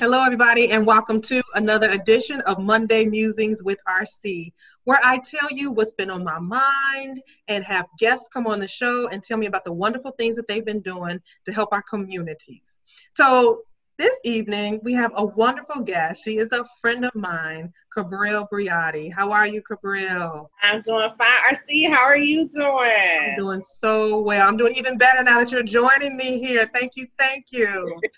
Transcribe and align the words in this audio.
Hello, 0.00 0.24
everybody, 0.24 0.70
and 0.70 0.86
welcome 0.86 1.20
to 1.20 1.42
another 1.56 1.90
edition 1.90 2.40
of 2.46 2.58
Monday 2.58 3.04
Musings 3.04 3.62
with 3.62 3.78
RC, 3.86 4.50
where 4.84 4.98
I 5.04 5.18
tell 5.18 5.50
you 5.50 5.70
what's 5.70 5.92
been 5.92 6.08
on 6.08 6.24
my 6.24 6.38
mind 6.38 7.20
and 7.48 7.62
have 7.64 7.84
guests 7.98 8.26
come 8.32 8.46
on 8.46 8.60
the 8.60 8.66
show 8.66 9.08
and 9.08 9.22
tell 9.22 9.36
me 9.36 9.44
about 9.44 9.66
the 9.66 9.74
wonderful 9.74 10.12
things 10.12 10.36
that 10.36 10.48
they've 10.48 10.64
been 10.64 10.80
doing 10.80 11.20
to 11.44 11.52
help 11.52 11.68
our 11.72 11.82
communities. 11.82 12.78
So, 13.10 13.64
this 13.98 14.16
evening, 14.24 14.80
we 14.84 14.94
have 14.94 15.12
a 15.16 15.26
wonderful 15.26 15.82
guest. 15.82 16.24
She 16.24 16.38
is 16.38 16.50
a 16.52 16.64
friend 16.80 17.04
of 17.04 17.14
mine, 17.14 17.70
Cabril 17.94 18.48
Briotti. 18.50 19.12
How 19.12 19.30
are 19.32 19.46
you, 19.46 19.60
Cabril? 19.60 20.48
I'm 20.62 20.80
doing 20.80 21.10
fine. 21.18 21.54
RC, 21.54 21.90
how 21.90 22.04
are 22.04 22.16
you 22.16 22.48
doing? 22.48 23.32
I'm 23.32 23.36
doing 23.36 23.60
so 23.60 24.18
well. 24.20 24.48
I'm 24.48 24.56
doing 24.56 24.72
even 24.76 24.96
better 24.96 25.22
now 25.22 25.40
that 25.40 25.52
you're 25.52 25.62
joining 25.62 26.16
me 26.16 26.38
here. 26.38 26.70
Thank 26.72 26.92
you, 26.96 27.06
thank 27.18 27.52
you. 27.52 28.00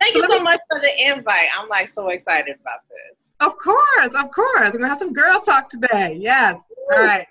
Thank 0.00 0.14
you 0.14 0.26
so 0.26 0.40
much 0.40 0.60
for 0.70 0.80
the 0.80 1.10
invite. 1.10 1.48
I'm 1.58 1.68
like 1.68 1.88
so 1.88 2.08
excited 2.08 2.56
about 2.60 2.80
this. 2.88 3.30
Of 3.40 3.56
course, 3.58 4.14
of 4.14 4.30
course. 4.30 4.72
We're 4.72 4.78
gonna 4.78 4.88
have 4.88 4.98
some 4.98 5.12
girl 5.12 5.40
talk 5.40 5.68
today. 5.68 6.18
Yes. 6.20 6.56
All 6.92 7.04
right. 7.04 7.26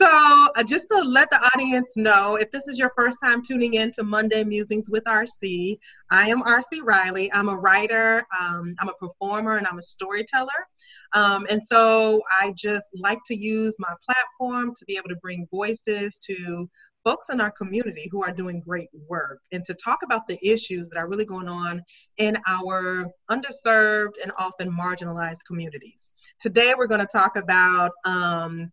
So, 0.00 0.06
uh, 0.06 0.62
just 0.62 0.86
to 0.88 0.98
let 1.00 1.28
the 1.30 1.38
audience 1.54 1.96
know, 1.96 2.36
if 2.36 2.52
this 2.52 2.68
is 2.68 2.78
your 2.78 2.92
first 2.96 3.18
time 3.20 3.42
tuning 3.42 3.74
in 3.74 3.90
to 3.92 4.04
Monday 4.04 4.44
Musings 4.44 4.88
with 4.88 5.02
RC, 5.04 5.76
I 6.12 6.30
am 6.30 6.40
RC 6.42 6.84
Riley. 6.84 7.32
I'm 7.32 7.48
a 7.48 7.56
writer, 7.56 8.24
um, 8.40 8.76
I'm 8.78 8.88
a 8.88 8.92
performer, 8.92 9.56
and 9.56 9.66
I'm 9.66 9.78
a 9.78 9.82
storyteller. 9.82 10.68
Um, 11.14 11.48
and 11.50 11.62
so, 11.62 12.22
I 12.40 12.52
just 12.56 12.86
like 12.94 13.18
to 13.26 13.36
use 13.36 13.74
my 13.80 13.92
platform 14.06 14.72
to 14.76 14.84
be 14.84 14.96
able 14.96 15.08
to 15.08 15.16
bring 15.16 15.48
voices 15.50 16.20
to 16.20 16.70
folks 17.04 17.30
in 17.30 17.40
our 17.40 17.50
community 17.50 18.08
who 18.10 18.22
are 18.22 18.32
doing 18.32 18.60
great 18.60 18.88
work 19.08 19.40
and 19.52 19.64
to 19.64 19.74
talk 19.74 20.00
about 20.04 20.26
the 20.26 20.38
issues 20.46 20.88
that 20.88 20.98
are 20.98 21.08
really 21.08 21.24
going 21.24 21.48
on 21.48 21.82
in 22.18 22.36
our 22.46 23.06
underserved 23.30 24.14
and 24.22 24.32
often 24.38 24.70
marginalized 24.70 25.44
communities. 25.46 26.10
Today, 26.40 26.74
we're 26.76 26.86
going 26.86 27.00
to 27.00 27.06
talk 27.06 27.36
about. 27.36 27.92
Um, 28.04 28.70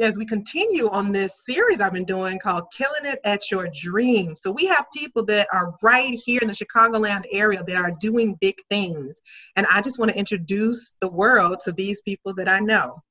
as 0.00 0.16
we 0.16 0.24
continue 0.24 0.88
on 0.90 1.10
this 1.10 1.42
series 1.44 1.80
I've 1.80 1.92
been 1.92 2.04
doing 2.04 2.38
called 2.38 2.64
Killing 2.72 3.04
It 3.04 3.18
at 3.24 3.50
Your 3.50 3.68
Dreams. 3.74 4.40
So 4.42 4.52
we 4.52 4.66
have 4.66 4.86
people 4.94 5.24
that 5.26 5.48
are 5.52 5.74
right 5.82 6.12
here 6.24 6.38
in 6.40 6.48
the 6.48 6.54
Chicagoland 6.54 7.24
area 7.32 7.62
that 7.64 7.76
are 7.76 7.92
doing 8.00 8.36
big 8.40 8.54
things. 8.70 9.20
And 9.56 9.66
I 9.66 9.80
just 9.80 9.98
want 9.98 10.12
to 10.12 10.18
introduce 10.18 10.96
the 11.00 11.08
world 11.08 11.60
to 11.64 11.72
these 11.72 12.00
people 12.02 12.32
that 12.34 12.48
I 12.48 12.60
know. 12.60 13.02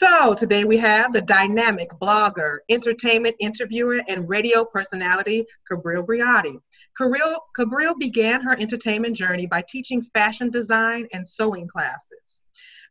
So 0.00 0.32
today 0.32 0.62
we 0.62 0.76
have 0.76 1.12
the 1.12 1.22
dynamic 1.22 1.90
blogger, 2.00 2.58
entertainment 2.68 3.34
interviewer, 3.40 4.00
and 4.06 4.28
radio 4.28 4.64
personality, 4.64 5.44
Cabril 5.68 6.06
Briotti. 6.06 6.56
Cabril, 6.96 7.40
Cabril 7.56 7.96
began 7.98 8.40
her 8.42 8.56
entertainment 8.56 9.16
journey 9.16 9.46
by 9.46 9.64
teaching 9.68 10.04
fashion 10.14 10.50
design 10.50 11.08
and 11.12 11.26
sewing 11.26 11.66
classes. 11.66 12.42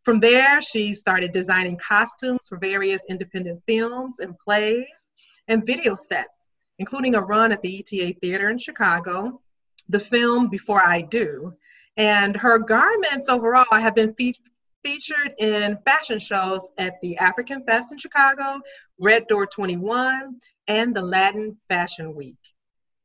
From 0.03 0.19
there, 0.19 0.61
she 0.61 0.94
started 0.94 1.31
designing 1.31 1.78
costumes 1.78 2.45
for 2.50 2.58
various 2.58 3.02
independent 3.09 3.63
films 3.66 4.19
and 4.19 4.38
plays 4.38 5.08
and 5.47 5.66
video 5.66 5.95
sets, 5.95 6.47
including 6.78 7.16
a 7.16 7.22
run 7.22 7.53
at 7.53 7.61
the 7.61 7.80
ETA 7.80 8.19
Theater 8.19 8.50
in 8.50 8.58
Chicago, 8.58 9.39
the 9.88 10.02
film 10.02 10.50
Before 10.50 10.85
I 10.85 11.03
Do. 11.03 11.53
And 11.95 12.35
her 12.35 12.59
garments 12.59 13.30
overall 13.30 13.66
have 13.72 13.95
been 13.95 14.13
fe- 14.16 14.35
featured 14.83 15.33
in 15.39 15.78
fashion 15.86 16.20
shows 16.20 16.67
at 16.78 17.00
the 17.02 17.17
African 17.17 17.64
Fest 17.66 17.92
in 17.92 17.97
Chicago, 17.97 18.61
Red 19.00 19.28
Door 19.28 19.47
21, 19.47 20.39
and 20.67 20.95
the 20.95 21.02
Latin 21.02 21.58
Fashion 21.69 22.16
Week. 22.16 22.38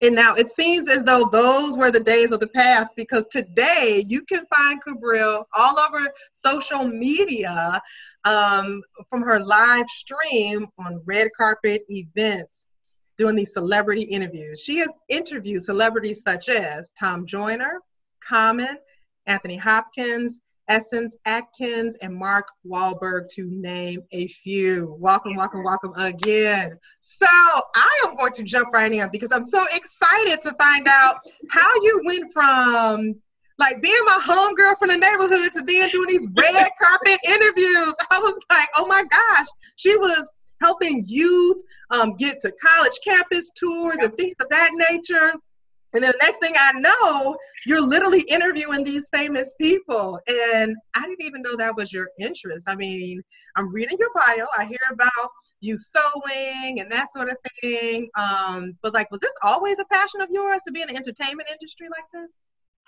And 0.02 0.16
now 0.16 0.34
it 0.34 0.50
seems 0.50 0.90
as 0.90 1.04
though 1.04 1.28
those 1.30 1.78
were 1.78 1.92
the 1.92 2.02
days 2.02 2.32
of 2.32 2.40
the 2.40 2.48
past 2.48 2.90
because 2.96 3.24
today 3.26 4.04
you 4.08 4.22
can 4.22 4.44
find 4.52 4.82
Cabril 4.82 5.44
all 5.54 5.78
over 5.78 6.12
social 6.32 6.84
media 6.84 7.80
um, 8.24 8.82
from 9.08 9.22
her 9.22 9.38
live 9.38 9.88
stream 9.88 10.66
on 10.76 11.02
red 11.06 11.28
carpet 11.36 11.84
events 11.88 12.66
doing 13.16 13.36
these 13.36 13.52
celebrity 13.52 14.02
interviews. 14.02 14.60
She 14.60 14.78
has 14.78 14.90
interviewed 15.08 15.62
celebrities 15.62 16.22
such 16.22 16.48
as 16.48 16.92
Tom 16.98 17.24
Joyner, 17.24 17.78
Common, 18.20 18.76
Anthony 19.26 19.56
Hopkins, 19.56 20.40
Essence 20.68 21.16
Atkins, 21.24 21.96
and 22.02 22.14
Mark 22.14 22.46
Wahlberg, 22.66 23.28
to 23.34 23.48
name 23.50 24.00
a 24.12 24.28
few. 24.28 24.96
Welcome, 24.98 25.36
welcome, 25.36 25.64
welcome 25.64 25.92
again. 25.96 26.78
So 27.00 27.26
I 27.26 28.04
am 28.06 28.16
going 28.16 28.32
to 28.34 28.42
jump 28.42 28.72
right 28.72 28.90
in 28.90 29.08
because 29.10 29.32
I'm 29.32 29.44
so 29.44 29.62
excited 29.74 30.40
to 30.42 30.52
find 30.54 30.86
out 30.88 31.16
how 31.50 31.74
you 31.82 32.02
went 32.04 32.32
from 32.32 33.16
like 33.58 33.82
being 33.82 33.94
my 34.04 34.20
homegirl 34.24 34.78
from 34.78 34.88
the 34.88 34.96
neighborhood 34.96 35.52
to 35.52 35.62
then 35.62 35.90
doing 35.90 36.08
these 36.08 36.28
red 36.36 36.68
carpet 36.80 37.18
interviews. 37.26 37.94
I 38.10 38.18
was 38.20 38.40
like, 38.50 38.68
oh 38.76 38.86
my 38.86 39.04
gosh, 39.10 39.46
she 39.76 39.96
was 39.96 40.30
helping 40.60 41.04
youth 41.06 41.62
um, 41.90 42.16
get 42.16 42.40
to 42.40 42.52
college 42.52 42.98
campus 43.04 43.50
tours 43.50 43.98
and 44.00 44.14
things 44.16 44.34
of 44.40 44.48
that 44.48 44.70
nature. 44.90 45.32
And 45.94 46.02
then 46.02 46.12
the 46.12 46.18
next 46.22 46.38
thing 46.38 46.54
I 46.58 46.72
know, 46.72 47.36
you're 47.66 47.86
literally 47.86 48.22
interviewing 48.28 48.84
these 48.84 49.08
famous 49.12 49.54
people. 49.60 50.18
And 50.28 50.76
I 50.94 51.02
didn't 51.02 51.22
even 51.22 51.42
know 51.42 51.56
that 51.56 51.76
was 51.76 51.92
your 51.92 52.08
interest. 52.18 52.68
I 52.68 52.74
mean, 52.74 53.22
I'm 53.56 53.72
reading 53.72 53.98
your 53.98 54.10
bio, 54.14 54.46
I 54.58 54.64
hear 54.64 54.78
about 54.90 55.30
you 55.60 55.78
sewing 55.78 56.80
and 56.80 56.90
that 56.90 57.06
sort 57.16 57.28
of 57.28 57.36
thing. 57.62 58.08
Um, 58.18 58.76
but 58.82 58.94
like, 58.94 59.10
was 59.10 59.20
this 59.20 59.32
always 59.42 59.78
a 59.78 59.84
passion 59.86 60.20
of 60.20 60.28
yours 60.30 60.60
to 60.66 60.72
be 60.72 60.82
in 60.82 60.88
the 60.88 60.96
entertainment 60.96 61.48
industry 61.50 61.88
like 61.88 62.04
this? 62.12 62.36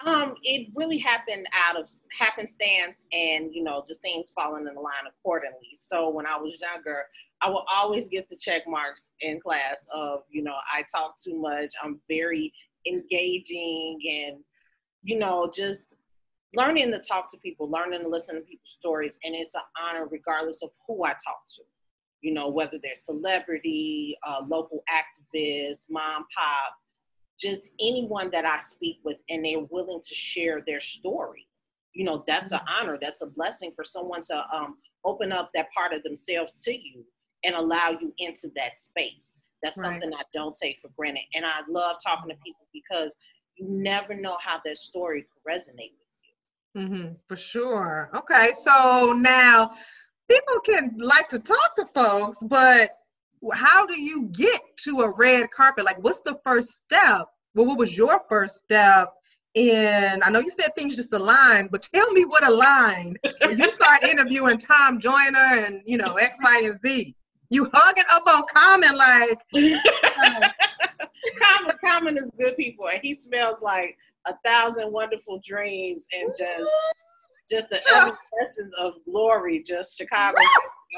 Um, 0.04 0.34
it 0.42 0.68
really 0.74 0.98
happened 0.98 1.46
out 1.52 1.76
of 1.76 1.88
happenstance 2.18 3.06
and 3.12 3.54
you 3.54 3.62
know 3.62 3.84
just 3.86 4.02
things 4.02 4.32
falling 4.34 4.66
in 4.66 4.74
the 4.74 4.80
line 4.80 5.06
accordingly. 5.08 5.76
So 5.78 6.10
when 6.10 6.26
I 6.26 6.36
was 6.36 6.60
younger, 6.60 7.04
I 7.40 7.48
will 7.48 7.64
always 7.72 8.08
get 8.08 8.28
the 8.28 8.36
check 8.36 8.62
marks 8.66 9.10
in 9.20 9.40
class 9.40 9.86
of 9.94 10.22
you 10.30 10.42
know 10.42 10.56
I 10.72 10.84
talk 10.92 11.14
too 11.22 11.40
much. 11.40 11.72
I'm 11.80 12.00
very 12.08 12.52
engaging 12.86 14.00
and 14.10 14.38
you 15.04 15.18
know 15.18 15.50
just 15.54 15.88
learning 16.56 16.90
to 16.90 16.98
talk 16.98 17.30
to 17.30 17.38
people 17.38 17.70
learning 17.70 18.00
to 18.00 18.08
listen 18.08 18.34
to 18.34 18.40
people's 18.40 18.76
stories 18.78 19.18
and 19.22 19.34
it's 19.34 19.54
an 19.54 19.60
honor 19.80 20.06
regardless 20.10 20.62
of 20.62 20.70
who 20.86 21.04
i 21.04 21.10
talk 21.10 21.42
to 21.46 21.62
you 22.22 22.32
know 22.32 22.48
whether 22.48 22.78
they're 22.82 22.94
celebrity 22.94 24.16
uh, 24.26 24.40
local 24.48 24.82
activists 24.90 25.86
mom 25.90 26.24
pop 26.36 26.74
just 27.38 27.70
anyone 27.80 28.30
that 28.30 28.44
i 28.44 28.58
speak 28.58 28.98
with 29.04 29.18
and 29.28 29.44
they're 29.44 29.66
willing 29.70 30.00
to 30.06 30.14
share 30.14 30.62
their 30.66 30.80
story 30.80 31.46
you 31.92 32.04
know 32.04 32.24
that's 32.26 32.52
an 32.52 32.58
mm-hmm. 32.58 32.82
honor 32.82 32.98
that's 33.00 33.22
a 33.22 33.26
blessing 33.26 33.72
for 33.76 33.84
someone 33.84 34.22
to 34.22 34.44
um, 34.52 34.76
open 35.04 35.32
up 35.32 35.50
that 35.54 35.70
part 35.72 35.92
of 35.92 36.02
themselves 36.02 36.62
to 36.62 36.72
you 36.72 37.04
and 37.44 37.54
allow 37.54 37.90
you 38.00 38.12
into 38.18 38.50
that 38.56 38.80
space 38.80 39.36
that's 39.64 39.78
right. 39.78 39.84
something 39.84 40.12
I 40.14 40.22
don't 40.34 40.54
take 40.54 40.78
for 40.78 40.90
granted. 40.96 41.22
And 41.34 41.44
I 41.44 41.60
love 41.68 41.96
talking 42.04 42.28
to 42.28 42.36
people 42.44 42.68
because 42.72 43.16
you 43.56 43.66
never 43.68 44.14
know 44.14 44.36
how 44.40 44.60
their 44.64 44.76
story 44.76 45.22
could 45.22 45.52
resonate 45.52 45.92
with 45.92 46.18
you. 46.74 46.82
Mm-hmm, 46.82 47.12
for 47.28 47.36
sure. 47.36 48.10
Okay, 48.14 48.50
so 48.52 49.14
now 49.16 49.70
people 50.30 50.60
can 50.60 50.96
like 50.98 51.28
to 51.28 51.38
talk 51.38 51.76
to 51.76 51.86
folks, 51.86 52.38
but 52.42 52.90
how 53.52 53.86
do 53.86 54.00
you 54.00 54.28
get 54.32 54.60
to 54.84 55.00
a 55.00 55.14
red 55.16 55.50
carpet? 55.50 55.84
Like, 55.84 56.02
what's 56.02 56.20
the 56.20 56.38
first 56.44 56.70
step? 56.78 57.26
Well, 57.54 57.66
what 57.66 57.78
was 57.78 57.96
your 57.96 58.20
first 58.28 58.58
step 58.58 59.12
And 59.54 60.24
I 60.24 60.30
know 60.30 60.40
you 60.40 60.50
said 60.50 60.74
things 60.74 60.96
just 60.96 61.12
aligned, 61.12 61.70
but 61.70 61.88
tell 61.94 62.10
me 62.10 62.24
what 62.24 62.44
aligned 62.44 63.18
when 63.44 63.58
you 63.58 63.70
start 63.70 64.02
interviewing 64.02 64.58
Tom 64.58 64.98
Joyner 64.98 65.64
and 65.64 65.82
you 65.86 65.96
know 65.96 66.14
X, 66.14 66.36
Y, 66.42 66.62
and 66.64 66.80
Z 66.84 67.14
you 67.54 67.70
hugging 67.72 68.04
up 68.12 68.22
on 68.26 68.42
Common 68.52 68.96
like. 68.98 69.38
Common, 71.40 71.76
Common 71.82 72.18
is 72.18 72.30
good 72.36 72.56
people, 72.56 72.88
and 72.88 73.00
he 73.02 73.14
smells 73.14 73.62
like 73.62 73.96
a 74.26 74.34
thousand 74.44 74.92
wonderful 74.92 75.40
dreams 75.46 76.06
and 76.12 76.30
just 76.38 76.70
just 77.50 77.68
the 77.70 77.76
essence 78.42 78.74
of 78.78 78.94
glory. 79.04 79.62
Just 79.62 79.96
Chicago, 79.96 80.36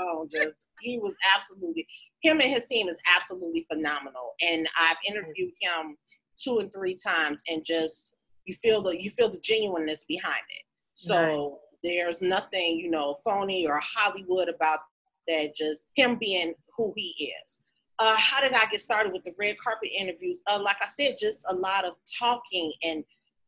oh, 0.01 0.27
just 0.33 0.55
he 0.81 0.99
was 0.99 1.15
absolutely 1.35 1.87
him 2.23 2.41
and 2.41 2.51
his 2.51 2.65
team 2.65 2.89
is 2.89 2.99
absolutely 3.15 3.67
phenomenal. 3.71 4.33
And 4.41 4.69
I've 4.79 4.97
interviewed 5.07 5.53
him 5.61 5.97
two 6.43 6.59
and 6.59 6.73
three 6.73 6.97
times, 6.97 7.43
and 7.49 7.65
just 7.65 8.15
you 8.47 8.55
feel 8.55 8.83
the 8.83 8.91
you 8.91 9.11
feel 9.11 9.29
the 9.29 9.41
genuineness 9.41 10.05
behind 10.05 10.43
it. 10.49 10.65
So. 10.95 11.51
Nice. 11.51 11.61
There's 11.85 12.21
nothing, 12.21 12.79
you 12.79 12.91
know, 12.91 13.19
phony 13.23 13.65
or 13.65 13.81
Hollywood 13.81 14.49
about 14.49 14.81
that 15.29 15.55
just 15.55 15.85
him 15.95 16.17
being 16.19 16.55
who 16.77 16.93
he 16.97 17.33
is. 17.45 17.61
Uh, 17.99 18.15
how 18.17 18.41
did 18.41 18.53
I 18.53 18.67
get 18.67 18.81
started 18.81 19.13
with 19.13 19.25
the 19.25 19.35
red 19.39 19.57
carpet 19.59 19.89
interviews? 19.97 20.41
Uh, 20.47 20.61
like 20.63 20.77
I 20.83 20.87
said, 20.87 21.17
just 21.19 21.45
a 21.49 21.55
lot 21.55 21.85
of 21.85 21.95
talking, 22.19 22.73
and 22.83 23.03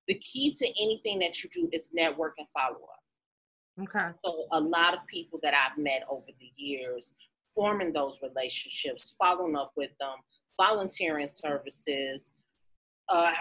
the 0.06 0.14
key 0.14 0.54
to 0.54 0.66
anything 0.80 1.19
that 1.19 1.42
you 1.42 1.50
do 1.52 1.69
is 1.72 1.90
network 1.92 2.34
and 2.38 2.46
follow 2.56 2.76
up. 2.76 2.98
Okay. 3.82 4.10
So 4.25 4.46
a 4.52 4.60
lot 4.60 4.94
of 4.94 5.00
people 5.06 5.38
that 5.42 5.54
I've 5.54 5.78
met 5.78 6.02
over 6.10 6.26
the 6.26 6.50
years, 6.56 7.14
forming 7.54 7.92
those 7.92 8.20
relationships, 8.22 9.14
following 9.19 9.56
up 9.56 9.72
with 9.76 9.90
them, 10.00 10.16
volunteering 10.60 11.28
services, 11.28 12.32
uh, 13.08 13.32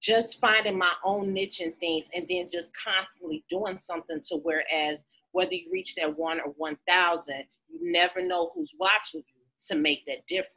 just 0.00 0.40
finding 0.40 0.78
my 0.78 0.92
own 1.04 1.32
niche 1.32 1.60
in 1.60 1.72
things 1.74 2.08
and 2.14 2.26
then 2.28 2.48
just 2.50 2.70
constantly 2.76 3.44
doing 3.48 3.78
something 3.78 4.20
to 4.20 4.36
whereas 4.42 5.06
whether 5.32 5.54
you 5.54 5.68
reach 5.72 5.94
that 5.96 6.16
one 6.16 6.40
or 6.40 6.52
1000 6.56 7.44
you 7.68 7.92
never 7.92 8.24
know 8.24 8.50
who's 8.54 8.72
watching 8.78 9.22
you 9.26 9.44
to 9.68 9.74
make 9.76 10.04
that 10.06 10.26
difference 10.26 10.54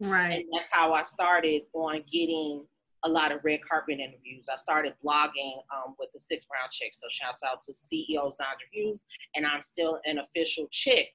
right 0.00 0.40
and 0.40 0.44
that's 0.52 0.70
how 0.70 0.92
i 0.92 1.02
started 1.02 1.62
on 1.74 2.02
getting 2.10 2.64
a 3.04 3.08
lot 3.08 3.32
of 3.32 3.40
red 3.44 3.60
carpet 3.68 3.98
interviews. 3.98 4.46
I 4.52 4.56
started 4.56 4.94
blogging 5.04 5.56
um, 5.74 5.94
with 5.98 6.10
the 6.12 6.20
Six 6.20 6.44
Brown 6.44 6.68
Chicks. 6.70 7.00
So 7.00 7.08
shouts 7.10 7.42
out 7.42 7.60
to 7.62 7.72
CEO 7.72 8.26
Zandra 8.26 8.68
Hughes, 8.70 9.04
and 9.34 9.46
I'm 9.46 9.62
still 9.62 10.00
an 10.04 10.18
official 10.18 10.68
chick. 10.70 11.08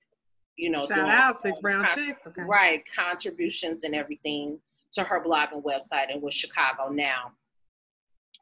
You 0.57 0.71
know, 0.71 0.85
shout 0.85 1.09
out 1.09 1.37
Six 1.37 1.59
Brown 1.59 1.85
con- 1.85 1.95
Chicks. 1.95 2.21
Okay. 2.27 2.43
Right, 2.43 2.83
contributions 2.93 3.83
and 3.83 3.95
everything 3.95 4.59
to 4.93 5.03
her 5.03 5.21
blog 5.21 5.49
and 5.53 5.63
website, 5.63 6.11
and 6.11 6.21
with 6.21 6.33
ChicagoNow. 6.33 7.31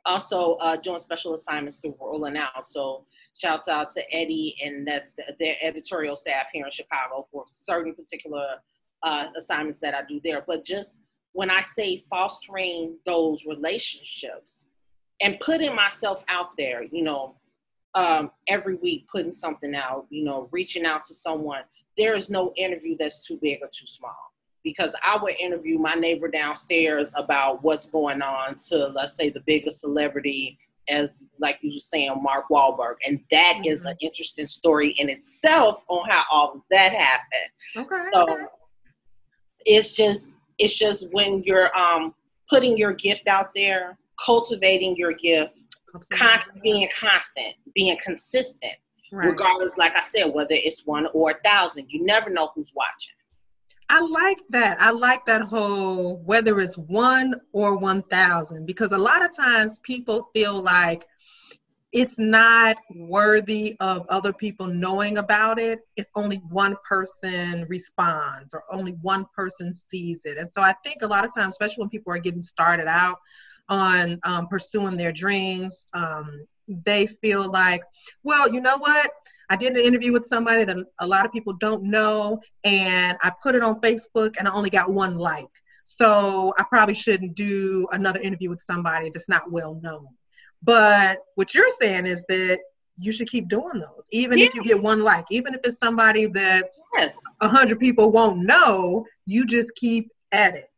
Also 0.06 0.54
uh, 0.56 0.76
doing 0.76 1.00
special 1.00 1.34
assignments 1.34 1.78
through 1.78 1.96
Rolling 2.00 2.38
Out. 2.38 2.68
So 2.68 3.06
shouts 3.36 3.68
out 3.68 3.92
to 3.92 4.16
Eddie 4.16 4.56
and 4.64 4.88
that's 4.88 5.14
the, 5.14 5.24
their 5.40 5.56
editorial 5.62 6.16
staff 6.16 6.48
here 6.54 6.66
in 6.66 6.72
Chicago 6.72 7.28
for 7.32 7.46
certain 7.52 7.94
particular 7.94 8.56
uh, 9.04 9.28
assignments 9.38 9.80
that 9.80 9.94
I 9.94 10.02
do 10.08 10.22
there. 10.24 10.44
But 10.48 10.64
just 10.64 11.02
when 11.34 11.50
I 11.50 11.62
say 11.62 12.04
fostering 12.10 12.98
those 13.06 13.46
relationships 13.46 14.68
and 15.22 15.40
putting 15.40 15.76
myself 15.76 16.24
out 16.30 16.58
there, 16.58 16.84
you 16.84 17.04
know, 17.04 17.36
um, 17.94 18.32
every 18.48 18.76
week 18.76 19.08
putting 19.08 19.32
something 19.32 19.76
out, 19.76 20.06
you 20.10 20.24
know, 20.24 20.48
reaching 20.52 20.86
out 20.86 21.06
to 21.06 21.14
someone, 21.14 21.62
there 21.98 22.14
is 22.14 22.30
no 22.30 22.54
interview 22.58 22.96
that's 22.98 23.26
too 23.26 23.40
big 23.42 23.60
or 23.62 23.68
too 23.68 23.88
small. 23.88 24.16
Because 24.64 24.96
I 25.04 25.18
would 25.22 25.36
interview 25.40 25.78
my 25.78 25.94
neighbor 25.94 26.28
downstairs 26.28 27.14
about 27.16 27.64
what's 27.64 27.86
going 27.86 28.22
on 28.22 28.56
to, 28.70 28.88
let's 28.88 29.16
say, 29.16 29.30
the 29.30 29.44
biggest 29.46 29.82
celebrity, 29.82 30.58
as 30.90 31.24
like 31.40 31.60
you 31.62 31.72
were 31.74 31.80
saying, 31.80 32.16
Mark 32.22 32.46
Wahlberg, 32.50 32.96
and 33.06 33.20
that 33.32 33.56
mm-hmm. 33.58 33.72
is 33.72 33.86
an 33.86 33.96
interesting 34.02 34.48
story 34.48 34.90
in 34.98 35.10
itself 35.10 35.84
on 35.88 36.10
how 36.10 36.24
all 36.32 36.54
of 36.56 36.62
that 36.72 36.94
happened. 36.94 37.88
Okay. 37.92 38.04
So 38.14 38.48
it's 39.66 39.94
just 39.94 40.36
it's 40.58 40.78
just 40.78 41.08
when 41.12 41.44
you're 41.46 41.76
um, 41.78 42.14
putting 42.50 42.78
your 42.78 42.94
gift 42.94 43.28
out 43.28 43.50
there, 43.54 43.98
cultivating 44.24 44.96
your 44.96 45.14
gift, 45.14 45.64
constant, 46.14 46.62
being 46.64 46.88
constant, 46.98 47.56
being 47.74 47.98
consistent, 48.04 48.74
right. 49.12 49.28
regardless, 49.30 49.78
like 49.78 49.96
I 49.96 50.02
said, 50.02 50.26
whether 50.34 50.52
it's 50.52 50.86
one 50.86 51.08
or 51.14 51.32
a 51.32 51.42
thousand, 51.44 51.88
you 51.90 52.04
never 52.04 52.30
know 52.30 52.52
who's 52.56 52.72
watching. 52.76 53.15
I 53.90 54.00
like 54.02 54.40
that. 54.50 54.82
I 54.82 54.92
like 54.92 55.26
that 55.28 55.42
whole 55.42 56.18
whether 56.26 56.60
it's 56.60 56.78
one 56.78 57.36
or 57.54 57.78
1,000 57.78 58.66
because 58.66 58.92
a 58.92 58.98
lot 58.98 59.24
of 59.24 59.36
times 59.36 59.80
people 59.84 60.30
feel 60.34 60.62
like 60.62 61.06
it's 61.94 62.20
not 62.20 62.76
worthy 62.96 63.76
of 63.80 64.06
other 64.10 64.34
people 64.34 64.68
knowing 64.68 65.18
about 65.18 65.60
it 65.60 65.80
if 65.96 66.06
only 66.16 66.38
one 66.50 66.76
person 66.88 67.66
responds 67.70 68.54
or 68.54 68.64
only 68.72 68.92
one 69.02 69.26
person 69.36 69.74
sees 69.74 70.22
it. 70.26 70.38
And 70.38 70.50
so 70.50 70.62
I 70.62 70.74
think 70.84 71.04
a 71.04 71.08
lot 71.08 71.26
of 71.26 71.34
times, 71.34 71.54
especially 71.54 71.84
when 71.84 71.90
people 71.90 72.12
are 72.12 72.18
getting 72.20 72.42
started 72.42 72.88
out 72.88 73.18
on 73.70 74.20
um, 74.24 74.48
pursuing 74.48 74.98
their 74.98 75.14
dreams, 75.14 75.88
um, 75.94 76.46
they 76.68 77.06
feel 77.06 77.50
like, 77.50 77.82
well, 78.24 78.52
you 78.52 78.60
know 78.60 78.78
what? 78.78 79.10
I 79.50 79.56
did 79.56 79.74
an 79.74 79.84
interview 79.84 80.12
with 80.12 80.26
somebody 80.26 80.64
that 80.64 80.78
a 81.00 81.08
lot 81.08 81.26
of 81.26 81.32
people 81.32 81.54
don't 81.54 81.84
know, 81.84 82.42
and 82.64 83.18
I 83.22 83.32
put 83.44 83.56
it 83.56 83.64
on 83.64 83.80
Facebook 83.82 84.36
and 84.38 84.48
I 84.48 84.52
only 84.52 84.70
got 84.70 84.92
one 84.92 85.18
like. 85.18 85.46
So 85.84 86.54
I 86.58 86.64
probably 86.64 86.96
shouldn't 86.96 87.36
do 87.36 87.88
another 87.92 88.20
interview 88.20 88.50
with 88.50 88.62
somebody 88.62 89.12
that's 89.12 89.30
not 89.30 89.52
well 89.52 89.80
known. 89.84 90.08
But 90.64 91.20
what 91.36 91.54
you're 91.54 91.70
saying 91.80 92.08
is 92.08 92.26
that 92.28 92.60
you 92.98 93.12
should 93.12 93.30
keep 93.30 93.50
doing 93.50 93.80
those, 93.80 94.08
even 94.12 94.40
if 94.40 94.56
you 94.56 94.64
get 94.64 94.82
one 94.82 95.04
like, 95.04 95.26
even 95.30 95.54
if 95.54 95.62
it's 95.64 95.78
somebody 95.78 96.26
that 96.28 96.64
yes, 96.98 97.20
a 97.42 97.48
hundred 97.48 97.80
people 97.80 98.12
won't 98.12 98.40
know. 98.40 99.06
You 99.28 99.46
just 99.46 99.76
keep 99.76 100.12
at 100.32 100.56
it. 100.56 100.70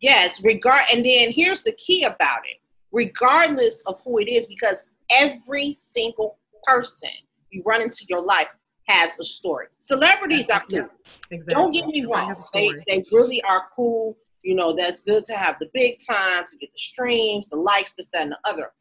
Yes, 0.00 0.42
regard. 0.44 0.84
And 0.92 1.04
then 1.04 1.32
here's 1.32 1.62
the 1.62 1.72
key 1.72 2.04
about 2.04 2.40
it: 2.44 2.60
regardless 2.92 3.82
of 3.82 4.00
who 4.04 4.18
it 4.18 4.28
is, 4.28 4.46
because 4.46 4.84
every 5.10 5.74
single 5.76 6.38
person 6.64 7.10
you 7.52 7.62
run 7.64 7.82
into 7.82 8.04
your 8.08 8.20
life 8.20 8.48
has 8.86 9.18
a 9.18 9.24
story. 9.24 9.66
Celebrities 9.78 10.50
are 10.50 10.60
cool. 10.68 10.80
Yeah, 10.80 10.86
exactly. 11.30 11.54
Don't 11.54 11.72
get 11.72 11.86
me 11.86 12.04
wrong; 12.04 12.34
they 12.52 12.70
they 12.86 13.04
really 13.12 13.42
are 13.44 13.64
cool. 13.74 14.16
You 14.42 14.56
know, 14.56 14.74
that's 14.74 15.00
good 15.00 15.24
to 15.26 15.34
have 15.34 15.56
the 15.60 15.70
big 15.72 15.98
time, 16.04 16.44
to 16.46 16.56
get 16.56 16.72
the 16.72 16.78
streams, 16.78 17.48
the 17.48 17.56
likes, 17.56 17.92
this, 17.92 18.08
that, 18.08 18.22
and 18.22 18.32
the 18.32 18.38
other. 18.44 18.72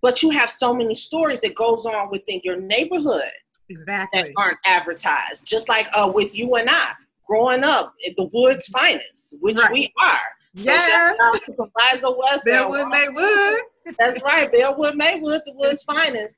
But 0.00 0.22
you 0.22 0.30
have 0.30 0.50
so 0.50 0.74
many 0.74 0.94
stories 0.94 1.40
that 1.42 1.54
goes 1.54 1.84
on 1.84 2.10
within 2.10 2.40
your 2.42 2.58
neighborhood 2.58 3.30
exactly. 3.68 4.22
that 4.22 4.30
aren't 4.38 4.58
advertised. 4.64 5.46
Just 5.46 5.68
like 5.68 5.86
uh, 5.92 6.10
with 6.12 6.34
you 6.34 6.54
and 6.54 6.68
i 6.70 6.92
growing 7.26 7.62
up 7.64 7.94
at 8.06 8.16
the 8.16 8.28
woods 8.32 8.66
finest 8.66 9.36
which 9.40 9.58
right. 9.58 9.72
we 9.72 9.92
are. 9.98 10.18
Yes. 10.54 11.16
so 11.18 11.40
supervisor 11.46 12.14
west 12.18 12.44
Bellwood 12.44 12.88
Maywood. 12.88 13.60
That's 13.98 14.20
right 14.22 14.52
Bellwood 14.52 14.96
Maywood 14.96 15.40
the 15.46 15.54
woods 15.54 15.82
finest 15.90 16.36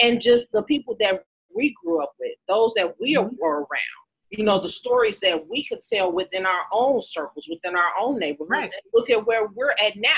and 0.00 0.20
just 0.20 0.50
the 0.52 0.62
people 0.64 0.96
that 1.00 1.24
we 1.54 1.74
grew 1.84 2.02
up 2.02 2.12
with 2.18 2.32
those 2.48 2.74
that 2.74 2.94
we 3.00 3.14
mm-hmm. 3.14 3.34
were 3.40 3.58
around 3.58 4.00
you 4.30 4.44
know 4.44 4.60
the 4.60 4.68
stories 4.68 5.20
that 5.20 5.40
we 5.48 5.64
could 5.64 5.80
tell 5.82 6.12
within 6.12 6.44
our 6.46 6.62
own 6.72 7.00
circles 7.00 7.48
within 7.48 7.76
our 7.76 7.92
own 8.00 8.18
neighborhoods 8.18 8.50
right. 8.50 8.62
and 8.62 8.92
look 8.92 9.10
at 9.10 9.24
where 9.26 9.46
we're 9.54 9.74
at 9.84 9.96
now 9.96 10.10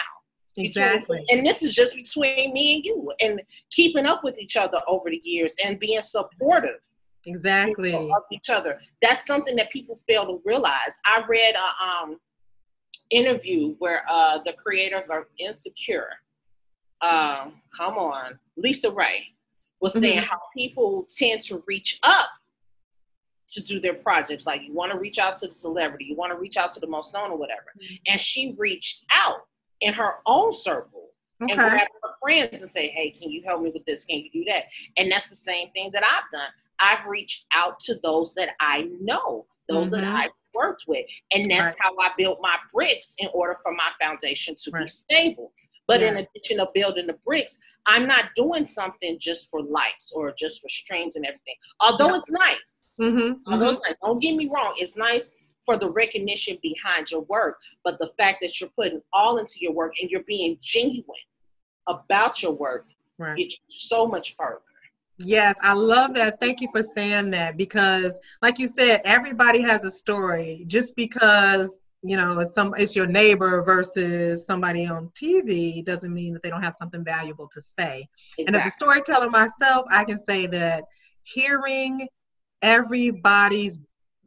Exactly. 0.58 1.18
Between, 1.20 1.38
and 1.38 1.46
this 1.46 1.62
is 1.62 1.74
just 1.74 1.94
between 1.94 2.52
me 2.52 2.76
and 2.76 2.84
you 2.84 3.12
and 3.20 3.42
keeping 3.70 4.06
up 4.06 4.24
with 4.24 4.38
each 4.38 4.56
other 4.56 4.80
over 4.86 5.10
the 5.10 5.20
years 5.22 5.54
and 5.64 5.78
being 5.78 6.00
supportive. 6.00 6.80
Exactly. 7.26 7.92
Of 7.94 8.22
each 8.30 8.50
other. 8.50 8.80
That's 9.02 9.26
something 9.26 9.56
that 9.56 9.70
people 9.70 10.00
fail 10.08 10.26
to 10.26 10.40
realize. 10.44 10.98
I 11.04 11.24
read 11.28 11.54
a 11.56 11.84
um, 11.84 12.18
interview 13.10 13.74
where 13.78 14.04
uh, 14.08 14.38
the 14.44 14.52
creator 14.52 14.98
of 15.10 15.24
Insecure, 15.38 16.08
um, 17.00 17.60
come 17.76 17.98
on, 17.98 18.38
LisaRaye, 18.64 19.24
was 19.80 19.92
mm-hmm. 19.92 20.02
saying 20.02 20.18
how 20.18 20.38
people 20.56 21.06
tend 21.08 21.40
to 21.42 21.62
reach 21.66 21.98
up 22.02 22.28
to 23.48 23.62
do 23.62 23.80
their 23.80 23.94
projects. 23.94 24.46
Like 24.46 24.62
you 24.62 24.72
want 24.72 24.92
to 24.92 24.98
reach 24.98 25.18
out 25.18 25.36
to 25.36 25.46
the 25.46 25.54
celebrity, 25.54 26.06
you 26.06 26.16
want 26.16 26.32
to 26.32 26.38
reach 26.38 26.56
out 26.56 26.72
to 26.72 26.80
the 26.80 26.86
most 26.86 27.14
known 27.14 27.30
or 27.30 27.36
whatever. 27.36 27.72
Mm-hmm. 27.80 27.94
And 28.08 28.20
she 28.20 28.54
reached 28.58 29.04
out 29.10 29.46
in 29.80 29.92
her 29.92 30.14
own 30.26 30.52
circle 30.52 31.10
okay. 31.42 31.52
and 31.52 31.60
grab 31.60 31.86
her 32.02 32.10
friends 32.22 32.62
and 32.62 32.70
say, 32.70 32.88
hey, 32.88 33.10
can 33.10 33.30
you 33.30 33.42
help 33.44 33.62
me 33.62 33.70
with 33.72 33.84
this? 33.84 34.04
Can 34.04 34.18
you 34.18 34.30
do 34.32 34.44
that? 34.48 34.64
And 34.96 35.10
that's 35.10 35.28
the 35.28 35.36
same 35.36 35.70
thing 35.70 35.90
that 35.92 36.02
I've 36.02 36.30
done. 36.32 36.48
I've 36.78 37.06
reached 37.06 37.46
out 37.54 37.80
to 37.80 37.98
those 38.02 38.34
that 38.34 38.50
I 38.60 38.88
know, 39.00 39.46
those 39.68 39.90
mm-hmm. 39.90 40.04
that 40.04 40.04
I've 40.04 40.30
worked 40.54 40.84
with. 40.86 41.06
And 41.32 41.44
that's 41.50 41.74
right. 41.74 41.76
how 41.78 41.96
I 41.98 42.10
built 42.16 42.38
my 42.40 42.56
bricks 42.72 43.14
in 43.18 43.28
order 43.32 43.58
for 43.62 43.72
my 43.72 43.90
foundation 44.00 44.54
to 44.64 44.70
right. 44.70 44.84
be 44.84 44.86
stable. 44.88 45.52
But 45.86 46.00
yes. 46.00 46.10
in 46.10 46.16
addition 46.16 46.58
to 46.58 46.68
building 46.74 47.06
the 47.06 47.16
bricks, 47.24 47.58
I'm 47.86 48.06
not 48.06 48.26
doing 48.34 48.66
something 48.66 49.18
just 49.20 49.50
for 49.50 49.62
likes 49.62 50.12
or 50.14 50.32
just 50.36 50.60
for 50.60 50.68
streams 50.68 51.16
and 51.16 51.24
everything. 51.24 51.54
Although 51.80 52.14
it's 52.14 52.30
nice. 52.30 52.94
Mm-hmm. 53.00 53.52
Although 53.52 53.66
mm-hmm. 53.66 53.74
it's 53.74 53.80
nice. 53.86 53.94
Don't 54.02 54.20
get 54.20 54.34
me 54.34 54.50
wrong, 54.52 54.74
it's 54.78 54.96
nice 54.96 55.32
for 55.64 55.76
the 55.76 55.90
recognition 55.90 56.58
behind 56.62 57.10
your 57.10 57.22
work, 57.22 57.58
but 57.84 57.98
the 57.98 58.10
fact 58.18 58.38
that 58.40 58.60
you're 58.60 58.70
putting 58.70 59.02
all 59.12 59.38
into 59.38 59.58
your 59.60 59.72
work 59.72 59.92
and 60.00 60.10
you're 60.10 60.22
being 60.22 60.56
genuine 60.62 61.04
about 61.88 62.42
your 62.42 62.52
work 62.52 62.86
right. 63.18 63.36
gets 63.36 63.54
you 63.54 63.60
so 63.68 64.06
much 64.06 64.36
further. 64.36 64.60
Yes, 65.18 65.54
I 65.62 65.72
love 65.72 66.14
that. 66.14 66.40
Thank 66.40 66.60
you 66.60 66.68
for 66.70 66.82
saying 66.82 67.30
that 67.30 67.56
because, 67.56 68.20
like 68.42 68.58
you 68.58 68.68
said, 68.68 69.00
everybody 69.04 69.62
has 69.62 69.84
a 69.84 69.90
story. 69.90 70.64
Just 70.66 70.94
because 70.94 71.80
you 72.02 72.16
know 72.16 72.38
it's 72.38 72.54
some 72.54 72.74
it's 72.76 72.94
your 72.94 73.06
neighbor 73.06 73.62
versus 73.62 74.44
somebody 74.44 74.86
on 74.86 75.08
TV 75.10 75.84
doesn't 75.84 76.12
mean 76.12 76.32
that 76.34 76.42
they 76.42 76.50
don't 76.50 76.62
have 76.62 76.74
something 76.74 77.04
valuable 77.04 77.48
to 77.48 77.60
say. 77.60 78.06
Exactly. 78.38 78.46
And 78.46 78.56
as 78.56 78.66
a 78.66 78.70
storyteller 78.70 79.30
myself, 79.30 79.86
I 79.90 80.04
can 80.04 80.18
say 80.18 80.46
that 80.48 80.84
hearing 81.22 82.08
everybody's 82.62 83.80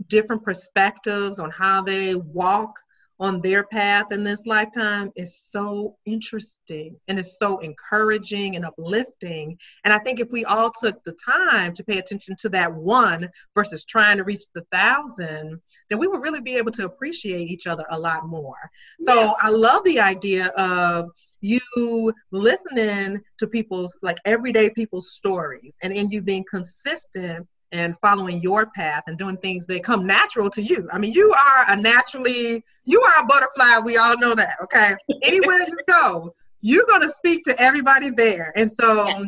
different 0.08 0.44
perspectives 0.44 1.40
on 1.40 1.52
how 1.52 1.82
they 1.82 2.16
walk 2.16 2.80
on 3.20 3.42
their 3.42 3.64
path 3.64 4.12
in 4.12 4.24
this 4.24 4.46
lifetime 4.46 5.12
is 5.16 5.38
so 5.38 5.98
interesting 6.06 6.96
and 7.08 7.20
it's 7.20 7.38
so 7.38 7.60
encouraging 7.60 8.56
and 8.56 8.66
uplifting. 8.66 9.58
And 9.84 9.94
I 9.94 10.00
think 10.00 10.20
if 10.20 10.30
we 10.32 10.46
all 10.46 10.72
took 10.72 11.04
the 11.04 11.18
time 11.26 11.74
to 11.74 11.84
pay 11.84 11.98
attention 11.98 12.36
to 12.40 12.50
that 12.50 12.74
one 12.74 13.30
versus 13.54 13.84
trying 13.84 14.18
to 14.18 14.24
reach 14.24 14.44
the 14.54 14.66
thousand, 14.72 15.60
then 15.90 16.00
we 16.00 16.08
would 16.08 16.22
really 16.22 16.42
be 16.42 16.56
able 16.56 16.72
to 16.72 16.86
appreciate 16.86 17.50
each 17.50 17.68
other 17.68 17.86
a 17.90 18.00
lot 18.00 18.28
more. 18.28 18.72
So 19.02 19.14
yeah. 19.14 19.34
I 19.42 19.50
love 19.50 19.84
the 19.84 20.00
idea 20.00 20.48
of 20.48 21.10
you 21.42 22.14
listening 22.32 23.22
to 23.40 23.48
people's 23.48 23.98
like 24.02 24.18
everyday 24.26 24.70
people's 24.72 25.14
stories 25.14 25.78
and 25.82 25.94
in 25.94 26.10
you 26.10 26.22
being 26.22 26.46
consistent 26.50 27.48
and 27.72 27.98
following 28.00 28.42
your 28.42 28.68
path 28.68 29.04
and 29.08 29.18
doing 29.18 29.38
things 29.38 29.66
that 29.68 29.84
come 29.84 30.06
natural 30.06 30.50
to 30.50 30.62
you. 30.62 30.88
I 30.92 30.98
mean, 30.98 31.14
you 31.14 31.32
are 31.32 31.66
a 31.72 31.76
naturally, 31.76 32.64
you 32.86 33.02
are 33.02 33.24
a 33.24 33.26
butterfly. 33.26 33.80
We 33.84 33.98
all 33.98 34.18
know 34.18 34.36
that, 34.36 34.58
okay? 34.64 34.96
Anywhere 35.24 35.60
you 35.60 35.78
go, 35.88 36.34
you're 36.62 36.86
going 36.86 37.02
to 37.02 37.12
speak 37.12 37.44
to 37.46 37.60
everybody 37.62 38.10
there. 38.10 38.52
And 38.56 38.72
so 38.72 39.08
yeah. 39.08 39.24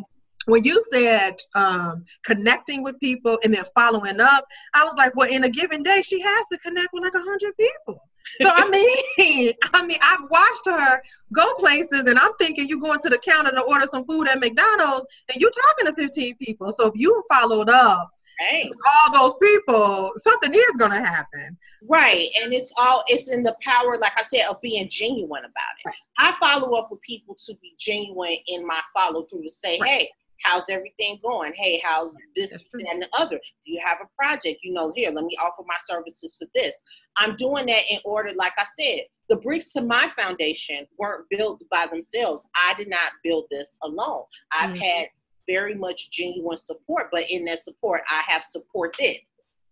when 0.46 0.64
you 0.64 0.84
said 0.92 1.36
um, 1.56 2.04
connecting 2.24 2.84
with 2.84 3.00
people 3.00 3.38
and 3.44 3.54
then 3.54 3.64
following 3.76 4.20
up, 4.20 4.46
I 4.74 4.84
was 4.84 4.96
like, 4.98 5.16
well, 5.16 5.30
in 5.32 5.44
a 5.44 5.50
given 5.50 5.84
day, 5.84 6.02
she 6.02 6.20
has 6.22 6.46
to 6.52 6.58
connect 6.60 6.90
with 6.94 7.04
like 7.04 7.14
100 7.14 7.56
people. 7.58 8.02
So 8.42 8.50
I 8.50 8.68
mean, 9.18 9.54
I 9.74 9.86
mean, 9.86 9.98
I've 10.02 10.30
watched 10.30 10.66
her 10.66 11.02
go 11.34 11.54
places, 11.56 12.02
and 12.02 12.18
I'm 12.18 12.34
thinking 12.40 12.68
you're 12.68 12.80
going 12.80 13.00
to 13.00 13.10
the 13.10 13.20
counter 13.20 13.52
to 13.52 13.62
order 13.62 13.86
some 13.88 14.06
food 14.06 14.28
at 14.28 14.40
McDonald's, 14.40 15.06
and 15.30 15.40
you're 15.40 15.52
talking 15.52 15.88
to 15.88 16.02
15 16.02 16.38
people. 16.38 16.72
So 16.72 16.88
if 16.88 16.94
you 16.96 17.24
followed 17.30 17.70
up 17.70 18.10
Right. 18.50 18.70
all 18.88 19.14
those 19.14 19.36
people, 19.42 20.12
something 20.18 20.54
is 20.54 20.72
going 20.78 20.92
to 20.92 21.02
happen. 21.02 21.58
Right. 21.88 22.30
And 22.42 22.54
it's 22.54 22.74
all, 22.78 23.04
it's 23.08 23.30
in 23.30 23.44
the 23.44 23.56
power, 23.62 23.98
like 23.98 24.14
I 24.18 24.24
said, 24.24 24.46
of 24.50 24.62
being 24.62 24.88
genuine 24.90 25.44
about 25.44 25.76
it. 25.86 25.88
Right. 25.88 25.96
I 26.18 26.34
follow 26.40 26.76
up 26.78 26.90
with 26.92 27.02
people 27.02 27.36
to 27.46 27.56
be 27.62 27.76
genuine 27.80 28.38
in 28.48 28.66
my 28.66 28.80
follow 28.94 29.26
through 29.26 29.44
to 29.44 29.50
say, 29.50 29.78
right. 29.80 29.90
hey, 29.90 30.12
how's 30.44 30.70
everything 30.70 31.20
going? 31.24 31.54
Hey, 31.56 31.82
how's 31.84 32.16
this 32.36 32.52
and 32.52 33.02
the 33.02 33.10
other? 33.14 33.38
Do 33.38 33.72
you 33.72 33.82
have 33.86 34.00
a 34.02 34.10
project? 34.18 34.60
You 34.64 34.74
know, 34.74 34.92
here, 34.96 35.12
let 35.12 35.26
me 35.26 35.38
offer 35.42 35.64
my 35.68 35.78
services 35.86 36.36
for 36.38 36.48
this. 36.54 36.82
I'm 37.18 37.36
doing 37.36 37.68
that 37.68 37.84
in 37.92 38.00
order, 38.06 38.32
like 38.36 38.54
I 38.58 38.66
said, 38.80 39.02
the 39.30 39.38
bricks 39.38 39.72
to 39.74 39.82
my 39.82 40.12
foundation 40.16 40.86
weren't 40.98 41.26
built 41.30 41.64
by 41.72 41.88
themselves. 41.88 42.46
I 42.56 42.74
did 42.78 42.90
not 42.90 43.14
build 43.24 43.46
this 43.50 43.78
alone. 43.84 44.24
I've 44.52 44.72
mm-hmm. 44.72 44.82
had 44.82 45.08
very 45.48 45.76
much 45.76 46.10
genuine 46.12 46.58
support, 46.58 47.08
but 47.12 47.30
in 47.30 47.46
that 47.46 47.60
support, 47.60 48.02
I 48.10 48.22
have 48.28 48.44
supported. 48.44 49.18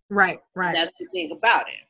Right, 0.09 0.39
right. 0.55 0.73
That's 0.73 0.91
the 0.99 1.05
thing 1.13 1.31
about 1.31 1.67
it. 1.67 1.87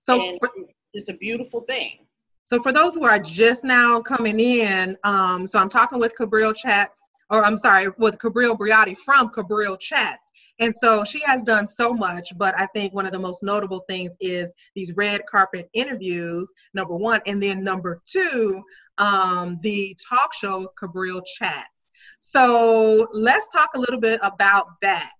So 0.00 0.36
for, 0.40 0.50
it's 0.94 1.08
a 1.08 1.14
beautiful 1.14 1.62
thing. 1.62 2.06
So 2.44 2.62
for 2.62 2.72
those 2.72 2.94
who 2.94 3.04
are 3.04 3.18
just 3.18 3.62
now 3.62 4.00
coming 4.00 4.40
in, 4.40 4.96
um, 5.04 5.46
so 5.46 5.58
I'm 5.58 5.68
talking 5.68 5.98
with 5.98 6.16
Cabril 6.16 6.54
Chats, 6.54 7.06
or 7.30 7.44
I'm 7.44 7.58
sorry, 7.58 7.88
with 7.98 8.18
Cabril 8.18 8.56
Briotti 8.56 8.96
from 8.96 9.28
Cabril 9.28 9.78
Chats. 9.78 10.30
And 10.58 10.74
so 10.74 11.04
she 11.04 11.20
has 11.20 11.42
done 11.42 11.66
so 11.66 11.92
much, 11.92 12.32
but 12.38 12.58
I 12.58 12.66
think 12.74 12.94
one 12.94 13.04
of 13.04 13.12
the 13.12 13.18
most 13.18 13.42
notable 13.42 13.84
things 13.88 14.10
is 14.18 14.52
these 14.74 14.94
red 14.96 15.20
carpet 15.30 15.68
interviews, 15.74 16.50
number 16.72 16.96
one, 16.96 17.20
and 17.26 17.42
then 17.42 17.62
number 17.62 18.00
two, 18.06 18.62
um, 18.96 19.58
the 19.62 19.94
talk 20.08 20.32
show 20.32 20.72
Cabril 20.80 21.20
Chats. 21.36 21.77
So 22.20 23.08
let's 23.12 23.48
talk 23.48 23.70
a 23.74 23.78
little 23.78 24.00
bit 24.00 24.20
about 24.22 24.66
that. 24.82 25.12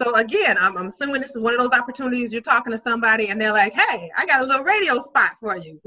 So 0.00 0.14
again, 0.16 0.56
I'm, 0.58 0.76
I'm, 0.76 0.86
assuming 0.86 1.20
this 1.20 1.36
is 1.36 1.42
one 1.42 1.54
of 1.54 1.60
those 1.60 1.78
opportunities 1.78 2.32
you're 2.32 2.42
talking 2.42 2.72
to 2.72 2.78
somebody 2.78 3.28
and 3.28 3.40
they're 3.40 3.52
like, 3.52 3.72
"Hey, 3.74 4.10
I 4.16 4.26
got 4.26 4.40
a 4.40 4.44
little 4.44 4.64
radio 4.64 4.98
spot 4.98 5.30
for 5.40 5.56
you." 5.56 5.80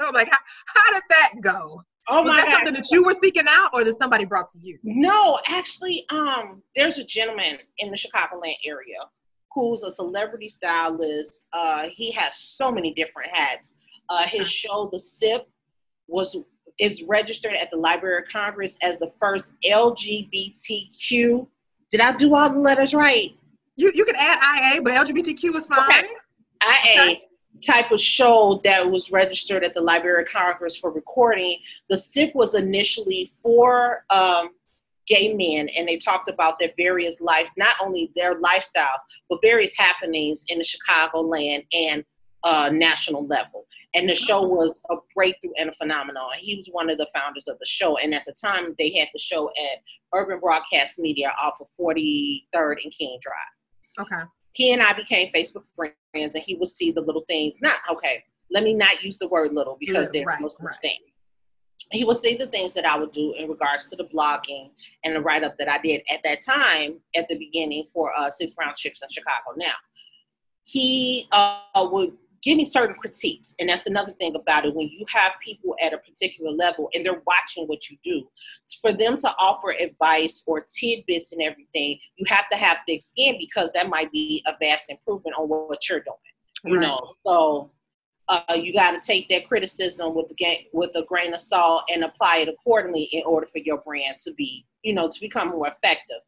I'm 0.00 0.12
like, 0.12 0.28
how, 0.28 0.38
how, 0.66 0.92
did 0.92 1.02
that 1.08 1.32
go? 1.40 1.82
Oh 2.08 2.22
Was 2.22 2.30
my 2.30 2.36
that 2.36 2.46
God. 2.46 2.52
something 2.52 2.74
that 2.74 2.90
you 2.90 3.04
were 3.04 3.14
seeking 3.14 3.44
out, 3.48 3.70
or 3.72 3.84
that 3.84 3.94
somebody 3.98 4.24
brought 4.24 4.50
to 4.52 4.58
you? 4.62 4.78
No, 4.82 5.38
actually, 5.46 6.04
um, 6.10 6.62
there's 6.74 6.98
a 6.98 7.04
gentleman 7.04 7.58
in 7.78 7.90
the 7.90 7.96
Chicagoland 7.96 8.56
area 8.64 8.98
who's 9.52 9.82
a 9.82 9.90
celebrity 9.90 10.48
stylist. 10.48 11.46
Uh, 11.52 11.88
he 11.92 12.10
has 12.12 12.36
so 12.36 12.70
many 12.70 12.94
different 12.94 13.34
hats. 13.34 13.76
Uh, 14.08 14.26
his 14.26 14.50
show, 14.50 14.88
The 14.90 14.98
Sip, 14.98 15.48
was 16.06 16.36
is 16.78 17.02
registered 17.02 17.54
at 17.54 17.70
the 17.70 17.76
Library 17.76 18.22
of 18.22 18.28
Congress 18.28 18.78
as 18.82 18.98
the 18.98 19.12
first 19.20 19.52
LGBTQ. 19.64 21.46
Did 21.90 22.00
I 22.00 22.12
do 22.12 22.34
all 22.34 22.50
the 22.50 22.58
letters 22.58 22.94
right? 22.94 23.36
You 23.76 23.92
you 23.94 24.04
can 24.04 24.16
add 24.16 24.74
IA, 24.74 24.82
but 24.82 24.92
LGBTQ 24.92 25.54
is 25.54 25.66
fine. 25.66 26.04
Okay. 26.04 26.08
IA 26.62 27.02
okay. 27.02 27.22
type 27.64 27.90
of 27.92 28.00
show 28.00 28.60
that 28.64 28.88
was 28.88 29.10
registered 29.10 29.64
at 29.64 29.74
the 29.74 29.80
Library 29.80 30.22
of 30.22 30.28
Congress 30.28 30.76
for 30.76 30.90
recording. 30.90 31.58
The 31.88 31.96
SIP 31.96 32.34
was 32.34 32.54
initially 32.54 33.30
for 33.42 34.04
um, 34.10 34.50
gay 35.06 35.32
men, 35.32 35.68
and 35.76 35.88
they 35.88 35.96
talked 35.96 36.28
about 36.28 36.58
their 36.58 36.72
various 36.76 37.20
life, 37.20 37.48
not 37.56 37.76
only 37.80 38.12
their 38.14 38.40
lifestyles, 38.40 39.00
but 39.28 39.38
various 39.42 39.76
happenings 39.76 40.44
in 40.48 40.58
the 40.58 40.64
chicago 40.64 41.20
land 41.20 41.64
and 41.72 42.04
uh, 42.44 42.70
national 42.72 43.26
level. 43.26 43.66
And 43.94 44.08
the 44.08 44.14
show 44.14 44.42
was 44.42 44.80
a 44.90 44.96
breakthrough 45.14 45.52
and 45.58 45.70
a 45.70 45.72
phenomenon. 45.72 46.30
He 46.36 46.56
was 46.56 46.68
one 46.70 46.90
of 46.90 46.98
the 46.98 47.08
founders 47.14 47.48
of 47.48 47.58
the 47.58 47.66
show. 47.66 47.96
And 47.98 48.14
at 48.14 48.24
the 48.26 48.34
time, 48.34 48.74
they 48.78 48.90
had 48.92 49.08
the 49.12 49.18
show 49.18 49.48
at 49.48 49.78
Urban 50.14 50.40
Broadcast 50.40 50.98
Media 50.98 51.32
off 51.40 51.60
of 51.60 51.66
43rd 51.80 52.84
and 52.84 52.92
King 52.92 53.18
Drive. 53.20 54.06
Okay. 54.06 54.22
He 54.52 54.72
and 54.72 54.82
I 54.82 54.92
became 54.92 55.32
Facebook 55.32 55.64
friends, 55.76 55.94
and 56.14 56.44
he 56.44 56.54
would 56.56 56.68
see 56.68 56.90
the 56.90 57.00
little 57.00 57.24
things. 57.28 57.56
Not, 57.60 57.76
okay, 57.90 58.24
let 58.50 58.64
me 58.64 58.74
not 58.74 59.02
use 59.04 59.18
the 59.18 59.28
word 59.28 59.52
little 59.52 59.76
because 59.78 60.10
they're 60.10 60.24
right, 60.24 60.40
most 60.40 60.60
right. 60.62 60.74
He 61.90 62.04
would 62.04 62.16
see 62.16 62.36
the 62.36 62.46
things 62.46 62.74
that 62.74 62.84
I 62.84 62.98
would 62.98 63.12
do 63.12 63.34
in 63.38 63.48
regards 63.48 63.86
to 63.86 63.96
the 63.96 64.04
blogging 64.04 64.70
and 65.04 65.16
the 65.16 65.22
write 65.22 65.44
up 65.44 65.56
that 65.58 65.70
I 65.70 65.78
did 65.78 66.02
at 66.12 66.20
that 66.24 66.42
time 66.42 66.98
at 67.14 67.28
the 67.28 67.36
beginning 67.36 67.84
for 67.94 68.12
uh, 68.18 68.28
Six 68.28 68.52
Brown 68.52 68.74
Chicks 68.76 69.00
in 69.02 69.08
Chicago. 69.08 69.54
Now, 69.56 69.72
he 70.64 71.28
uh, 71.32 71.88
would 71.90 72.12
give 72.42 72.56
me 72.56 72.64
certain 72.64 72.96
critiques. 72.96 73.54
And 73.58 73.68
that's 73.68 73.86
another 73.86 74.12
thing 74.12 74.34
about 74.34 74.64
it. 74.64 74.74
When 74.74 74.88
you 74.88 75.04
have 75.08 75.34
people 75.44 75.74
at 75.80 75.92
a 75.92 75.98
particular 75.98 76.50
level 76.50 76.88
and 76.94 77.04
they're 77.04 77.22
watching 77.26 77.66
what 77.66 77.90
you 77.90 77.96
do, 78.02 78.28
for 78.80 78.92
them 78.92 79.16
to 79.18 79.28
offer 79.38 79.74
advice 79.78 80.44
or 80.46 80.60
tidbits 80.60 81.32
and 81.32 81.42
everything, 81.42 81.98
you 82.16 82.26
have 82.28 82.48
to 82.50 82.56
have 82.56 82.78
thick 82.86 83.02
skin 83.02 83.36
because 83.38 83.70
that 83.72 83.88
might 83.88 84.10
be 84.12 84.42
a 84.46 84.54
vast 84.60 84.90
improvement 84.90 85.36
on 85.38 85.48
what 85.48 85.88
you're 85.88 86.00
doing. 86.00 86.16
You 86.64 86.78
right. 86.78 86.88
know, 86.88 87.10
so 87.24 87.70
uh, 88.28 88.54
you 88.54 88.72
got 88.72 88.90
to 88.90 89.00
take 89.06 89.28
that 89.28 89.48
criticism 89.48 90.14
with 90.14 90.28
the 90.28 90.34
game, 90.34 90.64
with 90.72 90.90
a 90.96 91.04
grain 91.04 91.32
of 91.32 91.40
salt 91.40 91.84
and 91.88 92.04
apply 92.04 92.38
it 92.38 92.48
accordingly 92.48 93.04
in 93.04 93.22
order 93.24 93.46
for 93.46 93.58
your 93.58 93.78
brand 93.78 94.18
to 94.18 94.32
be, 94.34 94.66
you 94.82 94.92
know, 94.92 95.08
to 95.08 95.20
become 95.20 95.48
more 95.48 95.68
effective 95.68 96.18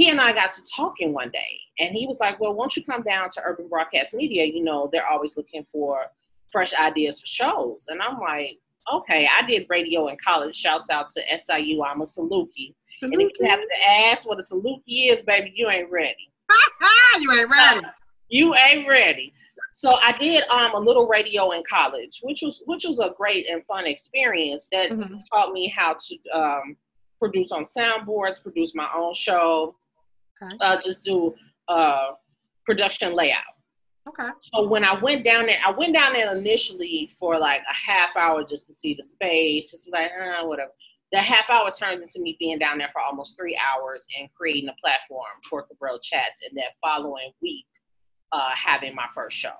he 0.00 0.08
and 0.08 0.18
I 0.18 0.32
got 0.32 0.54
to 0.54 0.62
talking 0.64 1.12
one 1.12 1.28
day, 1.28 1.60
and 1.78 1.94
he 1.94 2.06
was 2.06 2.20
like, 2.20 2.40
"Well, 2.40 2.54
won't 2.54 2.74
you 2.74 2.82
come 2.82 3.02
down 3.02 3.28
to 3.34 3.42
Urban 3.44 3.68
Broadcast 3.68 4.14
Media? 4.14 4.46
You 4.46 4.64
know, 4.64 4.88
they're 4.90 5.06
always 5.06 5.36
looking 5.36 5.66
for 5.70 6.06
fresh 6.50 6.72
ideas 6.72 7.20
for 7.20 7.26
shows." 7.26 7.84
And 7.88 8.00
I'm 8.00 8.18
like, 8.18 8.58
"Okay, 8.90 9.28
I 9.30 9.46
did 9.46 9.66
radio 9.68 10.08
in 10.08 10.16
college. 10.16 10.56
Shouts 10.56 10.88
out 10.88 11.10
to 11.10 11.38
SIU. 11.38 11.82
I'm 11.84 12.00
a 12.00 12.04
Saluki. 12.04 12.74
Saluki. 13.02 13.12
And 13.12 13.20
if 13.20 13.30
you 13.38 13.46
have 13.46 13.60
to 13.60 13.90
ask 13.90 14.26
what 14.26 14.38
a 14.38 14.42
Saluki 14.42 15.12
is, 15.12 15.22
baby, 15.22 15.52
you 15.54 15.68
ain't 15.68 15.90
ready. 15.90 16.32
you 17.20 17.32
ain't 17.32 17.50
ready. 17.50 17.84
Uh, 17.84 17.90
you 18.30 18.54
ain't 18.54 18.88
ready." 18.88 19.34
So 19.72 19.96
I 20.02 20.16
did 20.16 20.48
um, 20.48 20.72
a 20.72 20.80
little 20.80 21.08
radio 21.08 21.50
in 21.50 21.62
college, 21.68 22.20
which 22.22 22.40
was 22.40 22.62
which 22.64 22.86
was 22.86 23.00
a 23.00 23.12
great 23.18 23.50
and 23.50 23.62
fun 23.66 23.86
experience 23.86 24.66
that 24.72 24.92
mm-hmm. 24.92 25.16
taught 25.30 25.52
me 25.52 25.68
how 25.68 25.94
to 25.94 26.30
um, 26.32 26.76
produce 27.18 27.52
on 27.52 27.64
soundboards, 27.64 28.42
produce 28.42 28.74
my 28.74 28.88
own 28.96 29.12
show, 29.12 29.76
Okay. 30.42 30.56
Uh, 30.60 30.78
just 30.84 31.04
do 31.04 31.34
uh, 31.68 32.12
production 32.64 33.14
layout. 33.14 33.42
Okay. 34.08 34.30
So 34.54 34.66
when 34.66 34.84
I 34.84 34.98
went 35.00 35.24
down 35.24 35.46
there, 35.46 35.58
I 35.64 35.70
went 35.70 35.94
down 35.94 36.14
there 36.14 36.34
initially 36.34 37.10
for 37.18 37.38
like 37.38 37.60
a 37.70 37.74
half 37.74 38.16
hour 38.16 38.42
just 38.44 38.66
to 38.66 38.72
see 38.72 38.94
the 38.94 39.02
space, 39.02 39.70
just 39.70 39.90
like 39.92 40.10
uh, 40.20 40.44
whatever. 40.46 40.70
That 41.12 41.24
half 41.24 41.50
hour 41.50 41.70
turned 41.70 42.00
into 42.02 42.20
me 42.20 42.36
being 42.38 42.58
down 42.58 42.78
there 42.78 42.88
for 42.92 43.02
almost 43.02 43.36
three 43.36 43.58
hours 43.58 44.06
and 44.18 44.28
creating 44.32 44.68
a 44.68 44.74
platform 44.82 45.26
for 45.48 45.66
Cabril 45.66 45.98
Chats, 46.02 46.42
and 46.48 46.56
that 46.56 46.72
following 46.80 47.32
week, 47.42 47.66
uh, 48.32 48.50
having 48.54 48.94
my 48.94 49.06
first 49.14 49.36
show. 49.36 49.52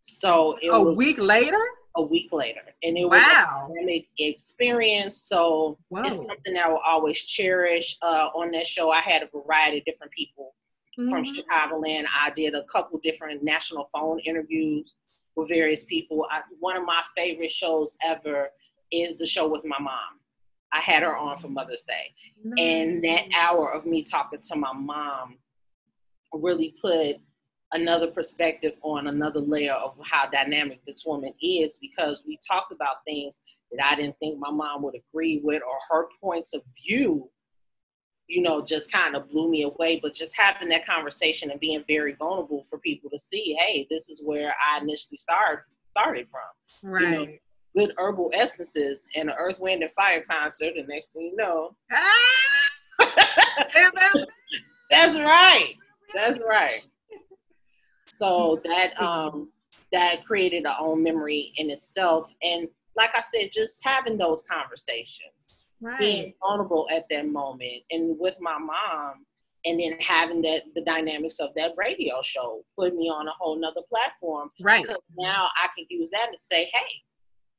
So 0.00 0.58
it 0.60 0.68
a 0.68 0.80
was, 0.80 0.96
week 0.96 1.18
later. 1.18 1.60
A 1.98 2.02
week 2.02 2.32
later, 2.32 2.60
and 2.84 2.96
it 2.96 3.04
was 3.04 3.20
wow. 3.20 3.66
a 3.66 3.74
dynamic 3.74 4.06
experience. 4.18 5.20
So 5.20 5.78
Whoa. 5.88 6.02
it's 6.02 6.18
something 6.18 6.54
that 6.54 6.66
I 6.66 6.68
will 6.68 6.80
always 6.86 7.18
cherish. 7.18 7.98
Uh, 8.02 8.28
on 8.36 8.52
that 8.52 8.68
show, 8.68 8.92
I 8.92 9.00
had 9.00 9.24
a 9.24 9.28
variety 9.36 9.78
of 9.78 9.84
different 9.84 10.12
people 10.12 10.54
mm-hmm. 10.96 11.10
from 11.10 11.24
Chicagoland. 11.24 12.04
I 12.14 12.30
did 12.30 12.54
a 12.54 12.62
couple 12.64 13.00
different 13.02 13.42
national 13.42 13.90
phone 13.92 14.20
interviews 14.20 14.94
with 15.34 15.48
various 15.48 15.84
people. 15.84 16.24
I, 16.30 16.42
one 16.60 16.76
of 16.76 16.84
my 16.84 17.02
favorite 17.16 17.50
shows 17.50 17.96
ever 18.00 18.50
is 18.92 19.16
the 19.16 19.26
show 19.26 19.48
with 19.48 19.64
my 19.64 19.78
mom. 19.80 20.20
I 20.72 20.78
had 20.80 21.02
her 21.02 21.16
on 21.16 21.38
for 21.38 21.48
Mother's 21.48 21.84
Day, 21.88 22.14
nice. 22.44 22.60
and 22.60 23.02
that 23.02 23.24
hour 23.36 23.72
of 23.72 23.86
me 23.86 24.04
talking 24.04 24.40
to 24.40 24.56
my 24.56 24.72
mom 24.72 25.38
really 26.32 26.76
put 26.80 27.16
another 27.72 28.06
perspective 28.06 28.72
on 28.82 29.08
another 29.08 29.40
layer 29.40 29.74
of 29.74 29.94
how 30.02 30.26
dynamic 30.28 30.84
this 30.84 31.04
woman 31.04 31.32
is 31.42 31.78
because 31.80 32.24
we 32.26 32.38
talked 32.46 32.72
about 32.72 33.04
things 33.06 33.40
that 33.72 33.84
I 33.84 33.94
didn't 33.94 34.18
think 34.18 34.38
my 34.38 34.50
mom 34.50 34.82
would 34.82 34.94
agree 34.94 35.40
with 35.44 35.62
or 35.62 35.78
her 35.90 36.08
points 36.22 36.54
of 36.54 36.62
view, 36.86 37.28
you 38.26 38.42
know, 38.42 38.64
just 38.64 38.90
kind 38.90 39.14
of 39.14 39.28
blew 39.30 39.50
me 39.50 39.64
away. 39.64 40.00
But 40.00 40.14
just 40.14 40.36
having 40.36 40.68
that 40.70 40.86
conversation 40.86 41.50
and 41.50 41.60
being 41.60 41.84
very 41.86 42.14
vulnerable 42.14 42.64
for 42.68 42.78
people 42.78 43.10
to 43.10 43.18
see, 43.18 43.54
hey, 43.58 43.86
this 43.90 44.08
is 44.08 44.22
where 44.24 44.54
I 44.64 44.78
initially 44.78 45.18
started 45.18 45.64
started 45.90 46.26
from. 46.30 46.90
Right. 46.90 47.02
You 47.02 47.10
know, 47.10 47.26
good 47.74 47.92
herbal 47.98 48.30
essences 48.32 49.06
and 49.14 49.28
an 49.28 49.36
earth, 49.38 49.60
wind, 49.60 49.82
and 49.82 49.92
fire 49.92 50.24
concert, 50.28 50.74
and 50.76 50.88
next 50.88 51.12
thing 51.12 51.32
you 51.32 51.36
know. 51.36 51.76
Ah! 51.92 52.06
That's 54.90 55.18
right. 55.18 55.74
That's 56.14 56.38
right. 56.40 56.88
So 58.18 58.60
that 58.64 59.00
um, 59.00 59.50
that 59.92 60.24
created 60.26 60.66
our 60.66 60.76
own 60.80 61.02
memory 61.02 61.52
in 61.56 61.70
itself. 61.70 62.30
And 62.42 62.68
like 62.96 63.10
I 63.14 63.20
said, 63.20 63.50
just 63.52 63.80
having 63.84 64.18
those 64.18 64.42
conversations 64.42 65.64
right. 65.80 65.98
being 65.98 66.34
vulnerable 66.40 66.88
at 66.90 67.04
that 67.10 67.28
moment. 67.28 67.82
And 67.90 68.18
with 68.18 68.36
my 68.40 68.58
mom, 68.58 69.24
and 69.64 69.78
then 69.78 69.98
having 70.00 70.42
that 70.42 70.62
the 70.74 70.82
dynamics 70.82 71.38
of 71.38 71.50
that 71.56 71.72
radio 71.76 72.20
show 72.22 72.64
put 72.78 72.94
me 72.94 73.08
on 73.08 73.28
a 73.28 73.32
whole 73.38 73.58
nother 73.58 73.82
platform. 73.88 74.50
Right. 74.60 74.86
Now 75.16 75.48
I 75.56 75.68
can 75.76 75.86
use 75.88 76.10
that 76.10 76.32
to 76.32 76.38
say, 76.40 76.70
hey, 76.72 77.02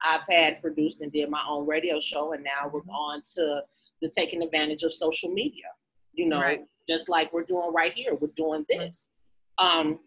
I've 0.01 0.25
had 0.29 0.61
produced 0.61 1.01
and 1.01 1.11
did 1.11 1.29
my 1.29 1.43
own 1.47 1.67
radio 1.67 1.99
show, 1.99 2.33
and 2.33 2.43
now 2.43 2.69
we're 2.71 2.81
on 2.93 3.21
to 3.35 3.61
the 4.01 4.09
taking 4.09 4.41
advantage 4.41 4.83
of 4.83 4.93
social 4.93 5.29
media. 5.29 5.65
You 6.13 6.27
know, 6.27 6.41
Right. 6.41 6.61
just 6.87 7.09
like 7.09 7.31
we're 7.33 7.43
doing 7.43 7.71
right 7.73 7.93
here, 7.93 8.15
we're 8.15 8.35
doing 8.35 8.65
this, 8.67 9.07
um, 9.57 9.99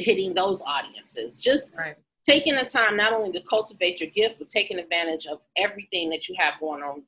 hitting 0.00 0.34
those 0.34 0.62
audiences. 0.62 1.40
Just 1.40 1.72
Right. 1.74 1.96
taking 2.26 2.54
the 2.54 2.64
time 2.64 2.96
not 2.96 3.12
only 3.12 3.32
to 3.32 3.40
cultivate 3.42 4.00
your 4.00 4.10
gifts, 4.10 4.36
but 4.38 4.48
taking 4.48 4.78
advantage 4.78 5.26
of 5.26 5.40
everything 5.56 6.10
that 6.10 6.28
you 6.28 6.34
have 6.38 6.54
going 6.60 6.82
on 6.82 7.02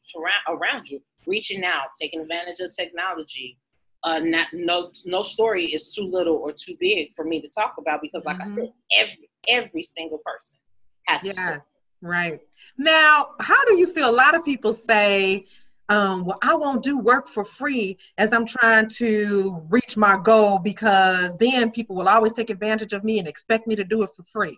around 0.49 0.89
you, 0.89 1.03
reaching 1.27 1.65
out, 1.65 1.89
taking 2.01 2.21
advantage 2.21 2.61
of 2.61 2.75
technology. 2.75 3.59
Uh, 4.05 4.19
not, 4.19 4.49
no, 4.53 4.91
no 5.05 5.23
story 5.23 5.65
is 5.67 5.95
too 5.95 6.05
little 6.05 6.35
or 6.37 6.53
too 6.53 6.77
big 6.81 7.15
for 7.15 7.25
me 7.25 7.41
to 7.41 7.49
talk 7.49 7.75
about 7.79 8.01
because, 8.03 8.25
like 8.25 8.37
Mhm. 8.39 8.43
I 8.43 8.47
said, 8.47 8.73
every 8.97 9.29
every 9.49 9.83
single 9.83 10.19
person 10.19 10.59
has. 11.07 11.25
Yes, 11.25 11.61
right. 12.01 12.41
Now, 12.79 13.35
how 13.41 13.65
do 13.67 13.77
you 13.77 13.87
feel? 13.87 14.09
A 14.09 14.13
lot 14.25 14.35
of 14.35 14.45
people 14.45 14.73
say, 14.73 15.47
um, 15.93 16.25
well, 16.25 16.39
I 16.43 16.55
won't 16.55 16.83
do 16.83 16.99
work 16.99 17.29
for 17.29 17.45
free 17.45 17.99
as 18.17 18.33
I'm 18.33 18.47
trying 18.47 18.89
to 18.97 19.63
reach 19.69 19.95
my 19.99 20.17
goal 20.17 20.59
because 20.59 21.37
then 21.37 21.71
people 21.71 21.95
will 21.95 22.09
always 22.09 22.33
take 22.33 22.49
advantage 22.49 22.95
of 22.95 23.05
me 23.05 23.19
and 23.19 23.29
expect 23.29 23.67
me 23.67 23.77
to 23.77 23.85
do 23.85 24.03
it 24.03 24.09
for 24.17 24.23
free. 24.23 24.57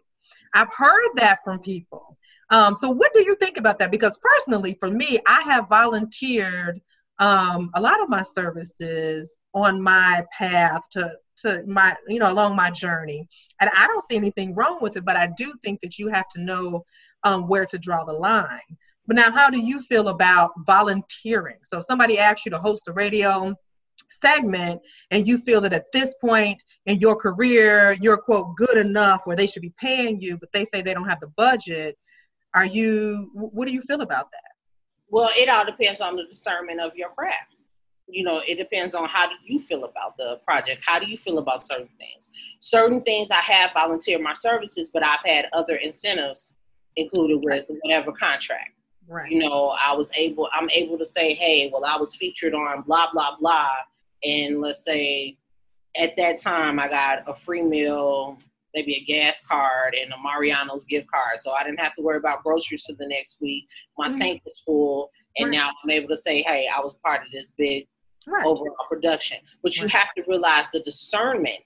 I've 0.55 0.73
heard 0.73 1.11
that 1.17 1.41
from 1.43 1.59
people. 1.59 2.17
Um, 2.51 2.77
so, 2.77 2.89
what 2.89 3.13
do 3.15 3.25
you 3.25 3.35
think 3.35 3.57
about 3.59 3.81
that? 3.81 3.91
Because 3.91 4.17
personally, 4.19 4.77
for 4.79 4.89
me, 4.89 5.19
I 5.27 5.41
have 5.41 5.69
volunteered 5.69 6.81
um, 7.19 7.71
a 7.75 7.81
lot 7.81 8.01
of 8.01 8.09
my 8.09 8.23
services 8.23 9.41
on 9.55 9.83
my 9.83 10.25
path 10.39 10.89
to 10.93 11.17
to 11.39 11.65
my 11.67 11.97
you 12.07 12.21
know 12.21 12.33
along 12.33 12.55
my 12.55 12.71
journey 12.71 13.27
and 13.61 13.69
i 13.77 13.89
don't 13.89 14.05
see 14.09 14.17
anything 14.17 14.55
wrong 14.55 14.79
with 14.81 14.97
it 14.97 15.05
but 15.05 15.17
i 15.17 15.29
do 15.37 15.53
think 15.65 15.81
that 15.81 15.99
you 15.99 16.07
have 16.07 16.29
to 16.29 16.41
know 16.41 16.85
um, 17.25 17.49
where 17.49 17.67
to 17.67 17.77
draw 17.77 18.05
the 18.05 18.13
line 18.13 18.61
but 19.07 19.17
now 19.17 19.31
how 19.31 19.51
do 19.51 19.59
you 19.59 19.81
feel 19.83 20.09
about 20.09 20.53
volunteering 20.67 21.59
so 21.63 21.79
if 21.79 21.85
somebody 21.85 22.19
asks 22.19 22.45
you 22.47 22.51
to 22.51 22.59
host 22.59 22.89
a 22.89 22.93
radio 22.93 23.55
segment 24.11 24.81
and 25.11 25.27
you 25.27 25.39
feel 25.39 25.61
that 25.61 25.73
at 25.73 25.87
this 25.93 26.15
point 26.21 26.63
in 26.87 26.99
your 26.99 27.17
career 27.17 27.97
you're 28.01 28.17
quote 28.17 28.55
good 28.57 28.77
enough 28.77 29.23
where 29.25 29.37
they 29.37 29.47
should 29.47 29.63
be 29.63 29.73
paying 29.79 30.21
you 30.21 30.39
but 30.39 30.53
they 30.53 30.65
say 30.65 30.83
they 30.83 30.95
don't 30.95 31.09
have 31.09 31.21
the 31.21 31.33
budget 31.37 31.97
are 32.55 32.67
you 32.67 33.31
what 33.35 33.67
do 33.67 33.75
you 33.75 33.81
feel 33.83 34.03
about 34.03 34.31
that 34.31 34.55
Well, 35.11 35.31
it 35.37 35.49
all 35.49 35.65
depends 35.65 36.01
on 36.01 36.17
the 36.17 36.25
discernment 36.25 36.81
of 36.81 36.97
your 36.97 37.11
craft. 37.11 37.63
You 38.09 38.25
know, 38.25 38.43
it 38.47 38.57
depends 38.57 38.95
on 38.95 39.09
how 39.09 39.29
do 39.29 39.35
you 39.45 39.61
feel 39.61 39.85
about 39.85 40.17
the 40.17 40.41
project. 40.45 40.83
How 40.85 40.99
do 40.99 41.07
you 41.07 41.17
feel 41.17 41.39
about 41.39 41.63
certain 41.63 41.89
things? 41.99 42.31
Certain 42.61 43.01
things 43.03 43.31
I 43.31 43.37
have 43.37 43.71
volunteered 43.73 44.21
my 44.21 44.35
services, 44.35 44.91
but 44.93 45.05
I've 45.05 45.25
had 45.25 45.47
other 45.53 45.77
incentives 45.77 46.55
included 46.97 47.43
with 47.45 47.65
whatever 47.83 48.13
contract. 48.13 48.73
Right 49.09 49.31
You 49.31 49.39
know, 49.41 49.77
I 49.81 49.93
was 49.95 50.11
able, 50.17 50.49
I'm 50.53 50.71
able 50.71 50.99
to 50.99 51.05
say, 51.05 51.35
hey, 51.35 51.71
well, 51.73 51.85
I 51.85 51.97
was 51.97 52.15
featured 52.15 52.55
on 52.55 52.83
blah, 52.83 53.09
blah, 53.13 53.37
blah. 53.39 53.71
And 54.25 54.61
let's 54.61 54.85
say 54.85 55.37
at 55.99 56.17
that 56.17 56.39
time 56.39 56.79
I 56.81 56.89
got 56.89 57.29
a 57.29 57.35
free 57.35 57.63
meal, 57.63 58.39
maybe 58.75 58.97
a 58.97 59.05
gas 59.05 59.43
card 59.47 59.95
and 59.95 60.13
a 60.13 60.17
Mariano's 60.19 60.85
gift 60.85 61.07
card. 61.11 61.39
So 61.39 61.53
I 61.53 61.63
didn't 61.63 61.81
have 61.81 61.95
to 61.97 62.03
worry 62.03 62.17
about 62.17 62.43
groceries 62.43 62.85
for 62.85 62.95
the 62.95 63.07
next 63.07 63.39
week. 63.41 63.67
My 63.97 64.09
Mhm. 64.09 64.19
tank 64.19 64.43
was 64.45 64.59
full. 64.61 65.11
And 65.39 65.51
Right. 65.51 65.57
now 65.59 65.71
I'm 65.83 65.91
able 65.91 66.09
to 66.09 66.17
say, 66.17 66.43
hey, 66.43 66.69
I 66.69 66.81
was 66.81 66.95
part 66.95 67.25
of 67.25 67.31
this 67.31 67.53
big 67.57 67.87
right 68.27 68.45
overall 68.45 68.77
production. 68.89 69.39
But 69.63 69.77
you 69.77 69.87
have 69.89 70.13
to 70.15 70.23
realize 70.27 70.67
the 70.73 70.81
discernment, 70.81 71.61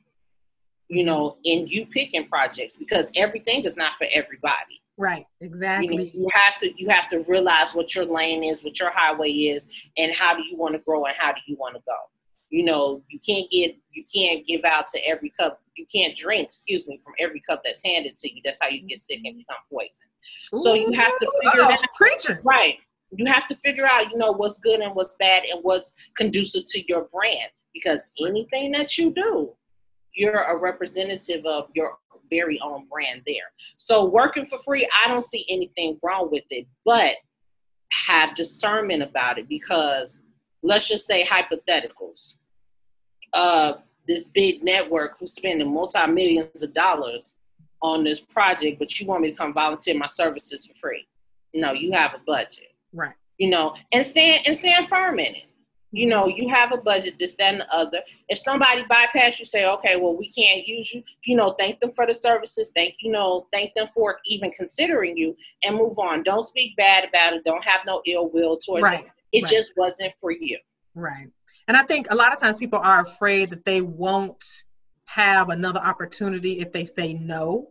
you 0.89 1.05
know, 1.05 1.37
in 1.45 1.67
you 1.67 1.87
picking 1.87 2.27
projects 2.29 2.77
because 2.77 3.11
everything 3.15 3.65
is 3.65 3.77
not 3.77 3.93
for 3.99 4.07
everybody. 4.15 4.81
right 4.97 5.27
You, 5.41 5.49
know, 5.49 5.55
exactly 5.55 6.11
you 6.15 6.29
have 6.33 6.59
to 6.61 6.73
you 6.77 6.89
have 6.89 7.11
to 7.11 7.25
realize 7.29 7.75
what 7.75 7.95
your 7.95 8.05
lane 8.05 8.43
is, 8.43 8.65
what 8.65 8.79
your 8.81 8.91
highway 8.91 9.31
is, 9.31 9.69
and 9.97 10.13
how 10.13 10.35
do 10.35 10.43
you 10.43 10.57
want 10.57 10.75
to 10.75 10.81
grow 10.81 11.05
and 11.05 11.15
how 11.19 11.33
do 11.33 11.41
you 11.47 11.57
want 11.57 11.75
to 11.77 11.83
go. 11.87 11.97
You 12.51 12.65
know, 12.65 13.03
you 13.09 13.19
can't 13.27 13.51
get 13.51 13.77
you 13.93 14.05
can't 14.13 14.47
give 14.47 14.65
out 14.65 14.89
to 14.89 15.07
every 15.07 15.33
cup. 15.39 15.61
You 15.77 15.87
can't 15.95 16.17
drink, 16.17 16.47
excuse 16.47 16.87
me, 16.87 17.01
from 17.05 17.13
every 17.19 17.43
cup 17.49 17.63
that's 17.65 17.85
handed 17.85 18.17
to 18.17 18.35
you. 18.35 18.41
That's 18.45 18.59
how 18.61 18.69
you 18.69 18.83
get 18.83 18.99
sick 18.99 19.21
and 19.25 19.37
become 19.37 19.57
poisoned. 19.71 20.63
So 20.63 20.75
you 20.75 20.91
have 20.93 21.13
to 21.19 21.31
figure 21.43 21.69
that- 21.69 21.79
she's 21.79 21.89
Right. 22.43 22.79
You 23.11 23.27
have 23.27 23.47
to 23.49 23.55
figure 23.57 23.87
out, 23.87 24.11
you 24.11 24.19
know, 24.19 24.33
what's 24.33 24.59
good 24.59 24.81
and 24.81 24.95
what's 24.95 25.15
bad 25.17 25.45
and 25.45 25.61
what's 25.63 25.95
conducive 26.17 26.65
to 26.67 26.83
your 26.89 27.05
brand. 27.13 27.51
Because 27.73 28.09
anything 28.21 28.73
that 28.73 28.99
you 28.99 29.11
do, 29.11 29.55
you're 30.19 30.43
a 30.43 30.57
representative 30.57 31.45
of 31.47 31.69
your 31.75 31.97
very 32.31 32.61
own 32.61 32.87
brand 32.91 33.23
there. 33.27 33.53
So 33.77 34.05
working 34.05 34.45
for 34.45 34.59
free, 34.59 34.87
I 35.05 35.09
don't 35.09 35.25
see 35.25 35.47
anything 35.49 35.99
wrong 36.03 36.29
with 36.31 36.45
it, 36.51 36.67
but 36.85 37.17
have 37.91 38.35
discernment 38.35 39.03
about 39.03 39.39
it 39.39 39.49
because 39.49 40.21
let's 40.63 40.87
just 40.87 41.07
say 41.07 41.25
hypotheticals. 41.25 42.35
Uh 43.33 43.75
this 44.07 44.29
big 44.29 44.65
network 44.65 45.17
who's 45.19 45.35
spending 45.35 45.73
multi 45.73 46.07
millions 46.07 46.63
of 46.63 46.73
dollars 46.73 47.35
on 47.83 48.03
this 48.03 48.21
project, 48.21 48.79
but 48.79 48.99
you 48.99 49.07
want 49.07 49.21
me 49.21 49.31
to 49.31 49.37
come 49.37 49.53
volunteer 49.53 49.95
my 49.95 50.07
services 50.07 50.65
for 50.67 50.75
free. 50.75 51.07
No, 51.55 51.73
you 51.73 51.93
have 51.93 52.15
a 52.15 52.21
budget 52.27 52.73
right 52.93 53.15
you 53.39 53.49
know, 53.49 53.75
and 53.93 54.05
stand 54.05 54.47
and 54.47 54.57
stand 54.57 54.89
firm 54.89 55.19
in 55.19 55.35
it. 55.35 55.45
You 55.91 56.07
know, 56.07 56.27
you 56.27 56.49
have 56.49 56.73
a 56.73 56.77
budget, 56.77 57.19
this, 57.19 57.35
that, 57.37 57.55
and 57.55 57.63
the 57.63 57.75
other. 57.75 58.01
If 58.29 58.39
somebody 58.39 58.85
bypass 58.89 59.39
you, 59.39 59.47
say, 59.47 59.67
okay, 59.67 59.97
well, 59.97 60.15
we 60.15 60.31
can't 60.31 60.67
use 60.67 60.93
you. 60.93 61.03
You 61.25 61.37
know, 61.37 61.53
thank 61.59 61.81
them 61.81 61.93
for 61.93 62.07
the 62.07 62.15
services. 62.15 62.73
Thank 62.75 62.97
you 63.01 63.11
know, 63.11 63.47
thank 63.53 63.73
them 63.75 63.89
for 63.95 64.19
even 64.27 64.51
considering 64.51 65.17
you, 65.17 65.35
and 65.65 65.77
move 65.77 65.99
on. 65.99 66.23
Don't 66.25 66.43
speak 66.43 66.77
bad 66.77 67.09
about 67.09 67.33
it. 67.33 67.45
Don't 67.45 67.65
have 67.65 67.81
no 67.87 68.03
ill 68.07 68.29
will 68.29 68.59
towards 68.59 68.83
right 68.83 69.07
it. 69.07 69.11
It 69.33 69.45
right. 69.45 69.53
just 69.53 69.73
wasn't 69.77 70.13
for 70.21 70.31
you. 70.31 70.59
Right. 70.95 71.29
And 71.69 71.77
I 71.77 71.83
think 71.83 72.11
a 72.11 72.15
lot 72.15 72.33
of 72.33 72.39
times 72.39 72.59
people 72.59 72.79
are 72.79 73.01
afraid 73.01 73.51
that 73.51 73.65
they 73.65 73.83
won't 73.83 74.43
have 75.05 75.49
another 75.49 75.81
opportunity 75.81 76.61
if 76.61 76.73
they 76.73 76.85
say 76.85 77.15
no. 77.15 77.71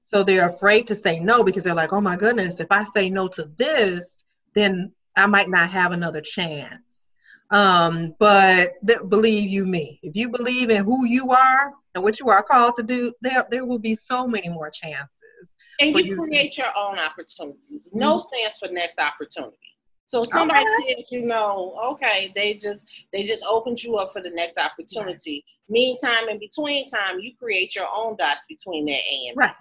So 0.00 0.22
they're 0.22 0.46
afraid 0.46 0.86
to 0.88 0.94
say 0.94 1.18
no 1.18 1.42
because 1.42 1.64
they're 1.64 1.74
like, 1.74 1.92
oh 1.92 2.00
my 2.00 2.16
goodness, 2.16 2.60
if 2.60 2.66
I 2.70 2.84
say 2.84 3.08
no 3.10 3.28
to 3.28 3.50
this, 3.56 4.24
then 4.54 4.92
I 5.16 5.26
might 5.26 5.48
not 5.48 5.70
have 5.70 5.92
another 5.92 6.20
chance. 6.20 6.93
Um, 7.50 8.14
but 8.18 8.72
th- 8.86 9.00
believe 9.08 9.48
you 9.48 9.64
me, 9.64 10.00
if 10.02 10.16
you 10.16 10.28
believe 10.28 10.70
in 10.70 10.84
who 10.84 11.04
you 11.04 11.30
are 11.30 11.72
and 11.94 12.02
what 12.02 12.18
you 12.18 12.28
are 12.28 12.42
called 12.42 12.74
to 12.76 12.82
do, 12.82 13.12
there 13.20 13.46
there 13.50 13.64
will 13.66 13.78
be 13.78 13.94
so 13.94 14.26
many 14.26 14.48
more 14.48 14.70
chances. 14.70 15.56
And 15.80 15.90
you, 15.94 16.04
you 16.04 16.16
to- 16.16 16.22
create 16.22 16.56
your 16.56 16.72
own 16.76 16.98
opportunities. 16.98 17.90
No 17.92 18.16
Mhm. 18.16 18.20
stands 18.22 18.58
for 18.58 18.68
next 18.68 18.98
opportunity. 18.98 19.58
So 20.06 20.22
somebody 20.24 20.66
Okay. 20.66 20.94
did, 20.96 21.06
you 21.10 21.22
know, 21.22 21.78
okay, 21.82 22.32
they 22.34 22.54
just 22.54 22.86
they 23.12 23.22
just 23.22 23.44
opened 23.44 23.82
you 23.82 23.96
up 23.96 24.12
for 24.12 24.20
the 24.20 24.30
next 24.30 24.58
opportunity. 24.58 25.44
Meantime, 25.68 26.28
in 26.28 26.38
between 26.38 26.86
time, 26.86 27.20
you 27.20 27.34
create 27.36 27.74
your 27.74 27.86
own 27.94 28.16
dots 28.16 28.44
between 28.46 28.84
that 28.86 29.00
A 29.00 29.28
and 29.28 29.36
B. 29.36 29.44
Right. 29.44 29.54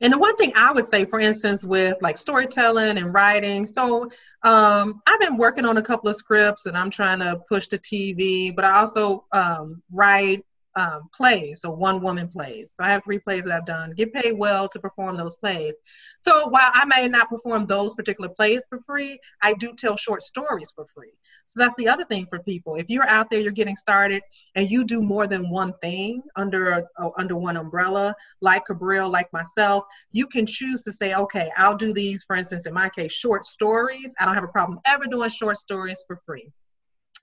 And 0.00 0.12
the 0.12 0.18
one 0.18 0.36
thing 0.36 0.52
I 0.54 0.72
would 0.72 0.86
say, 0.86 1.04
for 1.04 1.18
instance, 1.18 1.64
with 1.64 1.96
like 2.00 2.16
storytelling 2.16 2.98
and 2.98 3.12
writing, 3.12 3.66
so 3.66 4.04
um, 4.44 5.02
I've 5.06 5.20
been 5.20 5.36
working 5.36 5.64
on 5.64 5.76
a 5.76 5.82
couple 5.82 6.08
of 6.08 6.16
scripts 6.16 6.66
and 6.66 6.76
I'm 6.76 6.90
trying 6.90 7.18
to 7.18 7.40
push 7.48 7.66
the 7.66 7.78
TV, 7.78 8.54
but 8.54 8.64
I 8.64 8.78
also 8.78 9.24
um, 9.32 9.82
write 9.90 10.44
um, 10.78 11.08
plays, 11.12 11.60
so 11.60 11.72
one 11.72 12.00
woman 12.00 12.28
plays. 12.28 12.72
So 12.76 12.84
I 12.84 12.90
have 12.90 13.02
three 13.02 13.18
plays 13.18 13.44
that 13.44 13.52
I've 13.52 13.66
done, 13.66 13.90
get 13.96 14.14
paid 14.14 14.38
well 14.38 14.68
to 14.68 14.78
perform 14.78 15.16
those 15.16 15.34
plays. 15.34 15.74
So 16.22 16.48
while 16.48 16.70
I 16.72 16.84
may 16.84 17.08
not 17.08 17.28
perform 17.28 17.66
those 17.66 17.94
particular 17.94 18.28
plays 18.28 18.64
for 18.68 18.78
free, 18.86 19.18
I 19.42 19.54
do 19.54 19.74
tell 19.74 19.96
short 19.96 20.22
stories 20.22 20.70
for 20.70 20.86
free. 20.94 21.14
So 21.46 21.58
that's 21.58 21.74
the 21.78 21.88
other 21.88 22.04
thing 22.04 22.26
for 22.26 22.38
people. 22.38 22.76
If 22.76 22.90
you're 22.90 23.08
out 23.08 23.28
there, 23.28 23.40
you're 23.40 23.50
getting 23.50 23.74
started, 23.74 24.22
and 24.54 24.70
you 24.70 24.84
do 24.84 25.02
more 25.02 25.26
than 25.26 25.50
one 25.50 25.72
thing 25.82 26.22
under 26.36 26.70
a, 26.70 27.10
under 27.18 27.36
one 27.36 27.56
umbrella, 27.56 28.14
like 28.40 28.66
Cabrillo, 28.66 29.10
like 29.10 29.32
myself, 29.32 29.84
you 30.12 30.26
can 30.26 30.46
choose 30.46 30.84
to 30.84 30.92
say, 30.92 31.14
okay, 31.14 31.50
I'll 31.56 31.76
do 31.76 31.92
these, 31.92 32.22
for 32.22 32.36
instance, 32.36 32.66
in 32.66 32.74
my 32.74 32.88
case, 32.88 33.12
short 33.12 33.44
stories. 33.44 34.14
I 34.20 34.26
don't 34.26 34.34
have 34.34 34.44
a 34.44 34.48
problem 34.48 34.78
ever 34.86 35.06
doing 35.06 35.28
short 35.30 35.56
stories 35.56 36.04
for 36.06 36.20
free. 36.24 36.52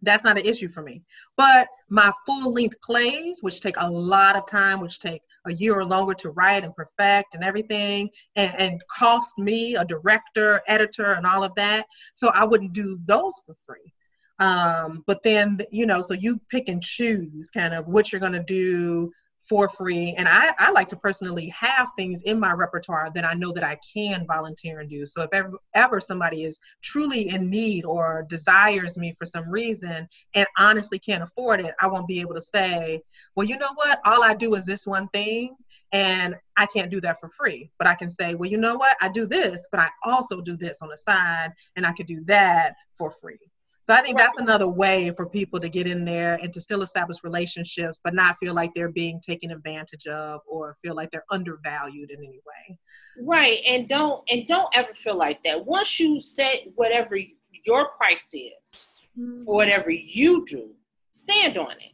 That's 0.02 0.24
not 0.24 0.38
an 0.38 0.46
issue 0.46 0.68
for 0.68 0.82
me. 0.82 1.02
But 1.38 1.68
my 1.90 2.12
full 2.26 2.54
length 2.54 2.80
plays, 2.82 3.40
which 3.42 3.62
take 3.62 3.78
a 3.78 3.90
lot 3.90 4.36
of 4.36 4.48
time, 4.48 4.82
which 4.82 5.00
take 5.00 5.22
a 5.46 5.54
year 5.54 5.78
or 5.78 5.86
longer 5.86 6.14
to 6.16 6.32
write 6.32 6.64
and 6.64 6.76
perfect 6.76 7.36
and 7.36 7.44
everything, 7.44 8.10
and, 8.36 8.54
and 8.58 8.82
cost 8.92 9.38
me 9.38 9.76
a 9.76 9.86
director, 9.86 10.62
editor, 10.68 11.14
and 11.14 11.26
all 11.26 11.44
of 11.44 11.56
that. 11.56 11.86
So 12.16 12.28
I 12.30 12.46
wouldn't 12.46 12.74
do 12.74 13.00
those 13.06 13.42
for 13.46 13.56
free. 13.66 13.94
Um, 14.40 15.04
but 15.08 15.24
then, 15.24 15.60
you 15.72 15.86
know, 15.86 16.02
so 16.02 16.14
you 16.14 16.40
pick 16.50 16.68
and 16.68 16.84
choose 16.84 17.50
kind 17.50 17.74
of 17.74 17.88
what 17.88 18.12
you're 18.12 18.20
going 18.20 18.34
to 18.34 18.44
do 18.44 19.12
for 19.48 19.70
free. 19.70 20.16
And 20.18 20.28
I, 20.28 20.54
I 20.58 20.72
like 20.72 20.88
to 20.90 20.96
personally 20.96 21.48
have 21.50 21.90
things 21.96 22.22
in 22.24 22.40
my 22.40 22.52
repertoire 22.52 23.12
that 23.14 23.26
I 23.26 23.34
know 23.34 23.52
that 23.54 23.64
I 23.64 23.78
can 23.94 24.26
volunteer 24.26 24.80
and 24.80 24.90
do. 24.90 25.06
So 25.06 25.22
if 25.22 25.30
ever, 25.34 25.52
ever 25.74 26.02
somebody 26.02 26.44
is 26.44 26.60
truly 26.82 27.30
in 27.30 27.50
need 27.50 27.86
or 27.86 28.26
desires 28.28 28.98
me 28.98 29.16
for 29.18 29.26
some 29.26 29.50
reason 29.50 30.08
and 30.34 30.48
honestly 30.58 30.98
can't 30.98 31.24
afford 31.24 31.60
it, 31.60 31.76
I 31.80 31.88
won't 31.88 32.08
be 32.08 32.22
able 32.22 32.34
to 32.34 32.42
say, 32.42 33.02
well, 33.36 33.46
you 33.46 33.58
know 33.58 33.74
what? 33.76 34.00
All 34.06 34.24
I 34.24 34.34
do 34.34 34.56
is 34.56 34.66
this 34.66 34.88
one 34.88 35.08
thing 35.10 35.56
and 35.92 36.36
I 36.58 36.66
can't 36.66 36.90
do 36.90 37.02
that 37.02 37.20
for 37.20 37.30
free. 37.30 37.70
But 37.78 37.88
I 37.88 37.96
can 37.96 38.10
say, 38.10 38.36
well, 38.36 38.50
you 38.50 38.58
know 38.58 38.76
what? 38.76 38.98
I 39.00 39.10
do 39.10 39.28
this, 39.28 39.68
but 39.72 39.80
I 39.80 39.90
also 40.04 40.42
do 40.42 40.58
this 40.58 40.80
on 40.82 40.90
the 40.90 40.98
side 40.98 41.52
and 41.76 41.86
I 41.86 41.92
could 41.92 42.08
do 42.08 42.20
that 42.26 42.76
for 42.98 43.12
free. 43.12 43.40
So 43.86 43.94
I 43.94 44.02
think 44.02 44.18
that's 44.18 44.40
another 44.40 44.68
way 44.68 45.12
for 45.12 45.28
people 45.28 45.60
to 45.60 45.70
get 45.70 45.86
in 45.86 46.06
there 46.06 46.40
and 46.42 46.52
to 46.54 46.60
still 46.60 46.82
establish 46.82 47.24
relationships, 47.24 48.00
but 48.04 48.16
not 48.16 48.36
feel 48.40 48.56
like 48.56 48.74
they're 48.74 48.92
being 48.92 49.22
taken 49.22 49.52
advantage 49.52 50.08
of 50.08 50.42
or 50.48 50.76
feel 50.82 50.96
like 50.96 51.12
they're 51.12 51.26
undervalued 51.30 52.10
in 52.10 52.18
any 52.18 52.42
way. 52.48 52.80
Right, 53.22 53.60
and 53.68 53.88
don't 53.88 54.24
and 54.28 54.48
don't 54.48 54.76
ever 54.76 54.92
feel 54.96 55.16
like 55.16 55.44
that. 55.44 55.64
Once 55.64 56.00
you 56.00 56.20
set 56.20 56.64
whatever 56.74 57.16
your 57.64 57.90
price 57.90 58.34
is 58.34 59.02
mm-hmm. 59.16 59.44
for 59.44 59.54
whatever 59.54 59.92
you 59.92 60.44
do, 60.48 60.72
stand 61.12 61.56
on 61.60 61.74
it. 61.74 61.94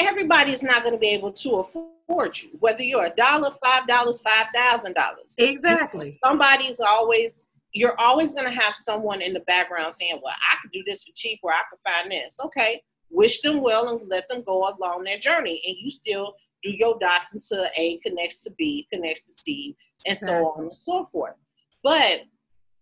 Everybody 0.00 0.50
is 0.50 0.64
not 0.64 0.82
going 0.82 0.94
to 0.94 0.98
be 0.98 1.10
able 1.10 1.30
to 1.34 1.50
afford 1.54 2.36
you, 2.42 2.48
whether 2.58 2.82
you're 2.82 3.06
a 3.06 3.14
dollar, 3.14 3.52
five 3.62 3.86
dollars, 3.86 4.20
five 4.22 4.46
thousand 4.52 4.94
dollars. 4.94 5.36
Exactly. 5.38 6.18
Somebody's 6.24 6.80
always 6.80 7.46
you're 7.72 7.98
always 7.98 8.32
going 8.32 8.44
to 8.44 8.60
have 8.60 8.74
someone 8.74 9.22
in 9.22 9.32
the 9.32 9.40
background 9.40 9.92
saying, 9.94 10.20
well, 10.22 10.34
I 10.34 10.56
could 10.60 10.72
do 10.72 10.82
this 10.86 11.04
for 11.04 11.12
cheap 11.14 11.40
or 11.42 11.52
I 11.52 11.62
could 11.70 11.78
find 11.84 12.10
this. 12.10 12.38
Okay, 12.44 12.82
wish 13.10 13.40
them 13.40 13.60
well 13.60 13.88
and 13.88 14.08
let 14.08 14.28
them 14.28 14.42
go 14.46 14.68
along 14.68 15.04
their 15.04 15.18
journey. 15.18 15.62
And 15.66 15.76
you 15.78 15.90
still 15.90 16.34
do 16.62 16.70
your 16.70 16.98
dots 17.00 17.34
until 17.34 17.66
A 17.78 17.98
connects 17.98 18.42
to 18.42 18.50
B, 18.58 18.86
connects 18.92 19.26
to 19.26 19.32
C, 19.32 19.76
and 20.06 20.16
so 20.16 20.46
on 20.46 20.64
and 20.64 20.76
so 20.76 21.06
forth. 21.06 21.34
But 21.82 22.22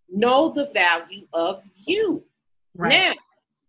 know 0.09 0.51
the 0.51 0.71
value 0.75 1.27
of 1.33 1.63
you. 1.87 2.25
Right. 2.77 2.91
Now, 2.91 3.13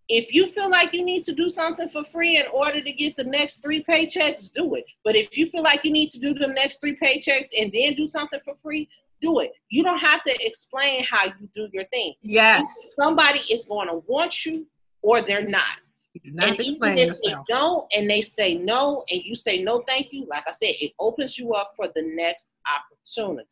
if 0.10 0.34
you 0.34 0.48
feel 0.48 0.70
like 0.70 0.94
you 0.94 1.06
need 1.06 1.24
to 1.24 1.34
do 1.34 1.48
something 1.48 1.88
for 1.88 2.04
free 2.04 2.38
in 2.38 2.46
order 2.54 2.82
to 2.82 2.92
get 2.92 3.16
the 3.16 3.24
next 3.24 3.64
three 3.64 3.84
paychecks, 3.84 4.52
do 4.52 4.76
it. 4.76 4.84
But 5.06 5.16
if 5.16 5.38
you 5.38 5.46
feel 5.48 5.64
like 5.64 5.86
you 5.86 5.92
need 5.92 6.10
to 6.12 6.20
do 6.20 6.34
the 6.34 6.48
next 6.48 6.82
three 6.82 6.98
paychecks 6.98 7.48
and 7.58 7.72
then 7.72 7.94
do 7.96 8.08
something 8.08 8.42
for 8.44 8.56
free, 8.56 8.90
do 9.22 9.40
it. 9.40 9.52
You 9.70 9.84
don't 9.84 10.00
have 10.00 10.24
to 10.24 10.36
explain 10.46 11.04
how 11.10 11.26
you 11.26 11.50
do 11.54 11.70
your 11.72 11.86
thing. 11.86 12.14
Yes. 12.22 12.68
Somebody 13.00 13.40
is 13.52 13.66
going 13.66 13.88
to 13.88 14.02
want 14.08 14.46
you 14.46 14.68
or 15.02 15.22
they're 15.22 15.48
not. 15.48 15.78
You 16.14 16.32
do 16.32 16.32
not 16.36 16.50
and 16.50 16.60
explain 16.60 16.98
even 16.98 16.98
if 16.98 17.08
yourself. 17.08 17.46
they 17.48 17.54
don't 17.54 17.94
and 17.96 18.10
they 18.10 18.22
say 18.22 18.56
no 18.56 19.06
and 19.12 19.22
you 19.24 19.34
say 19.36 19.64
no 19.64 19.84
thank 19.88 20.12
you, 20.12 20.28
like 20.30 20.44
I 20.48 20.52
said, 20.52 20.74
it 20.82 20.92
opens 21.00 21.38
you 21.38 21.54
up 21.54 21.74
for 21.76 21.88
the 21.96 22.04
next 22.04 22.52
opportunity. 22.68 23.48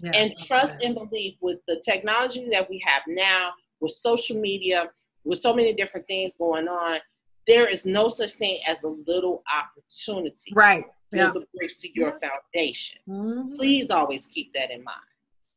Yes, 0.00 0.14
and 0.16 0.46
trust 0.46 0.76
okay. 0.76 0.86
and 0.86 0.94
believe 0.94 1.34
with 1.40 1.58
the 1.66 1.80
technology 1.84 2.48
that 2.50 2.68
we 2.70 2.82
have 2.84 3.02
now, 3.06 3.52
with 3.80 3.92
social 3.92 4.40
media, 4.40 4.88
with 5.24 5.38
so 5.38 5.54
many 5.54 5.74
different 5.74 6.06
things 6.08 6.36
going 6.36 6.66
on, 6.66 6.98
there 7.46 7.66
is 7.66 7.84
no 7.84 8.08
such 8.08 8.32
thing 8.32 8.58
as 8.66 8.84
a 8.84 8.88
little 8.88 9.42
opportunity. 9.52 10.52
Right. 10.54 10.84
Build 11.10 11.34
yeah. 11.34 11.40
the 11.40 11.46
bricks 11.54 11.80
to 11.80 11.88
your 11.94 12.18
foundation. 12.20 12.98
Mm-hmm. 13.08 13.54
Please 13.54 13.90
always 13.90 14.26
keep 14.26 14.52
that 14.54 14.70
in 14.70 14.84
mind 14.84 14.98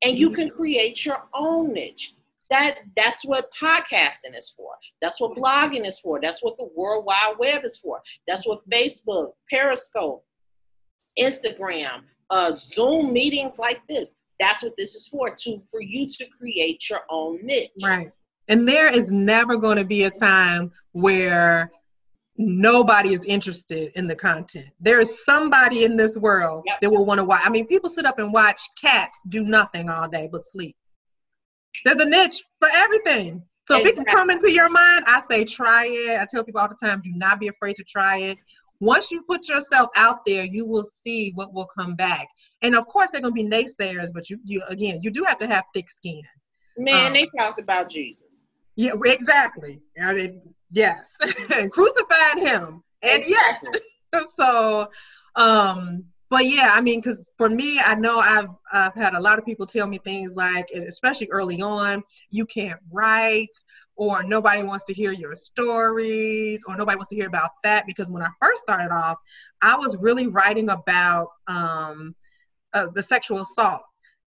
and 0.03 0.17
you 0.17 0.31
can 0.31 0.49
create 0.49 1.05
your 1.05 1.23
own 1.33 1.73
niche. 1.73 2.15
That 2.49 2.79
that's 2.97 3.23
what 3.23 3.53
podcasting 3.53 4.37
is 4.37 4.53
for. 4.55 4.71
That's 5.01 5.21
what 5.21 5.37
blogging 5.37 5.87
is 5.87 5.99
for. 5.99 6.19
That's 6.21 6.43
what 6.43 6.57
the 6.57 6.69
world 6.75 7.05
wide 7.05 7.35
web 7.39 7.63
is 7.63 7.77
for. 7.77 8.01
That's 8.27 8.45
what 8.45 8.67
facebook 8.69 9.31
periscope 9.49 10.25
instagram 11.19 12.03
uh, 12.31 12.53
zoom 12.55 13.13
meetings 13.13 13.59
like 13.59 13.85
this. 13.87 14.15
That's 14.39 14.63
what 14.63 14.75
this 14.77 14.95
is 14.95 15.07
for 15.07 15.29
to 15.29 15.61
for 15.69 15.81
you 15.81 16.07
to 16.07 16.25
create 16.37 16.89
your 16.89 17.01
own 17.09 17.39
niche. 17.43 17.69
Right. 17.83 18.11
And 18.47 18.67
there 18.67 18.87
is 18.87 19.11
never 19.11 19.57
going 19.57 19.77
to 19.77 19.85
be 19.85 20.05
a 20.05 20.09
time 20.09 20.71
where 20.93 21.71
nobody 22.37 23.13
is 23.13 23.23
interested 23.25 23.91
in 23.95 24.07
the 24.07 24.15
content. 24.15 24.67
There 24.79 24.99
is 24.99 25.23
somebody 25.25 25.83
in 25.83 25.95
this 25.95 26.17
world 26.17 26.63
yep. 26.65 26.81
that 26.81 26.89
will 26.89 27.05
want 27.05 27.19
to 27.19 27.23
watch. 27.23 27.41
I 27.43 27.49
mean, 27.49 27.67
people 27.67 27.89
sit 27.89 28.05
up 28.05 28.19
and 28.19 28.33
watch 28.33 28.61
cats 28.81 29.21
do 29.29 29.43
nothing 29.43 29.89
all 29.89 30.09
day 30.09 30.29
but 30.31 30.43
sleep. 30.43 30.75
There's 31.85 31.99
a 31.99 32.05
niche 32.05 32.43
for 32.59 32.69
everything. 32.73 33.43
So 33.65 33.77
exactly. 33.77 33.89
if 33.89 33.97
it 33.97 34.05
can 34.05 34.15
come 34.15 34.29
into 34.29 34.51
your 34.51 34.69
mind, 34.69 35.03
I 35.07 35.21
say 35.29 35.45
try 35.45 35.85
it. 35.87 36.19
I 36.19 36.25
tell 36.29 36.43
people 36.43 36.61
all 36.61 36.67
the 36.67 36.87
time, 36.87 37.01
do 37.01 37.11
not 37.13 37.39
be 37.39 37.47
afraid 37.47 37.75
to 37.77 37.83
try 37.83 38.17
it. 38.19 38.37
Once 38.79 39.11
you 39.11 39.21
put 39.21 39.47
yourself 39.47 39.89
out 39.95 40.25
there, 40.25 40.43
you 40.43 40.65
will 40.65 40.83
see 40.83 41.31
what 41.35 41.53
will 41.53 41.67
come 41.77 41.95
back. 41.95 42.27
And 42.63 42.75
of 42.75 42.87
course, 42.87 43.11
they're 43.11 43.21
going 43.21 43.35
to 43.35 43.43
be 43.43 43.47
naysayers, 43.47 44.09
but 44.13 44.29
you, 44.29 44.39
you 44.43 44.63
again, 44.67 44.99
you 45.03 45.11
do 45.11 45.23
have 45.23 45.37
to 45.37 45.47
have 45.47 45.63
thick 45.73 45.89
skin. 45.89 46.21
Man, 46.77 47.07
um, 47.07 47.13
they 47.13 47.27
talked 47.37 47.59
about 47.59 47.89
Jesus. 47.89 48.45
Yeah, 48.75 48.93
exactly. 49.05 49.81
I 50.01 50.13
mean, 50.13 50.41
Yes. 50.71 51.15
Crucified 51.71 52.37
him. 52.37 52.83
And 53.03 53.23
yes. 53.25 53.63
so 54.37 54.89
um 55.35 56.05
but 56.31 56.45
yeah, 56.45 56.71
I 56.73 56.79
mean, 56.79 57.01
because 57.01 57.29
for 57.37 57.49
me, 57.49 57.77
I 57.85 57.93
know 57.93 58.19
I've 58.19 58.47
I've 58.71 58.95
had 58.95 59.15
a 59.15 59.19
lot 59.19 59.37
of 59.37 59.45
people 59.45 59.65
tell 59.65 59.85
me 59.85 59.97
things 59.97 60.33
like, 60.33 60.65
especially 60.71 61.27
early 61.29 61.61
on, 61.61 62.01
you 62.29 62.45
can't 62.45 62.79
write, 62.89 63.49
or 63.97 64.23
nobody 64.23 64.63
wants 64.63 64.85
to 64.85 64.93
hear 64.93 65.11
your 65.11 65.35
stories, 65.35 66.63
or 66.65 66.77
nobody 66.77 66.95
wants 66.95 67.09
to 67.09 67.17
hear 67.17 67.27
about 67.27 67.49
that. 67.65 67.85
Because 67.85 68.09
when 68.09 68.23
I 68.23 68.29
first 68.41 68.61
started 68.61 68.93
off, 68.93 69.17
I 69.61 69.75
was 69.75 69.97
really 69.97 70.27
writing 70.27 70.69
about 70.69 71.27
um, 71.47 72.15
uh, 72.73 72.87
the 72.95 73.03
sexual 73.03 73.41
assault 73.41 73.81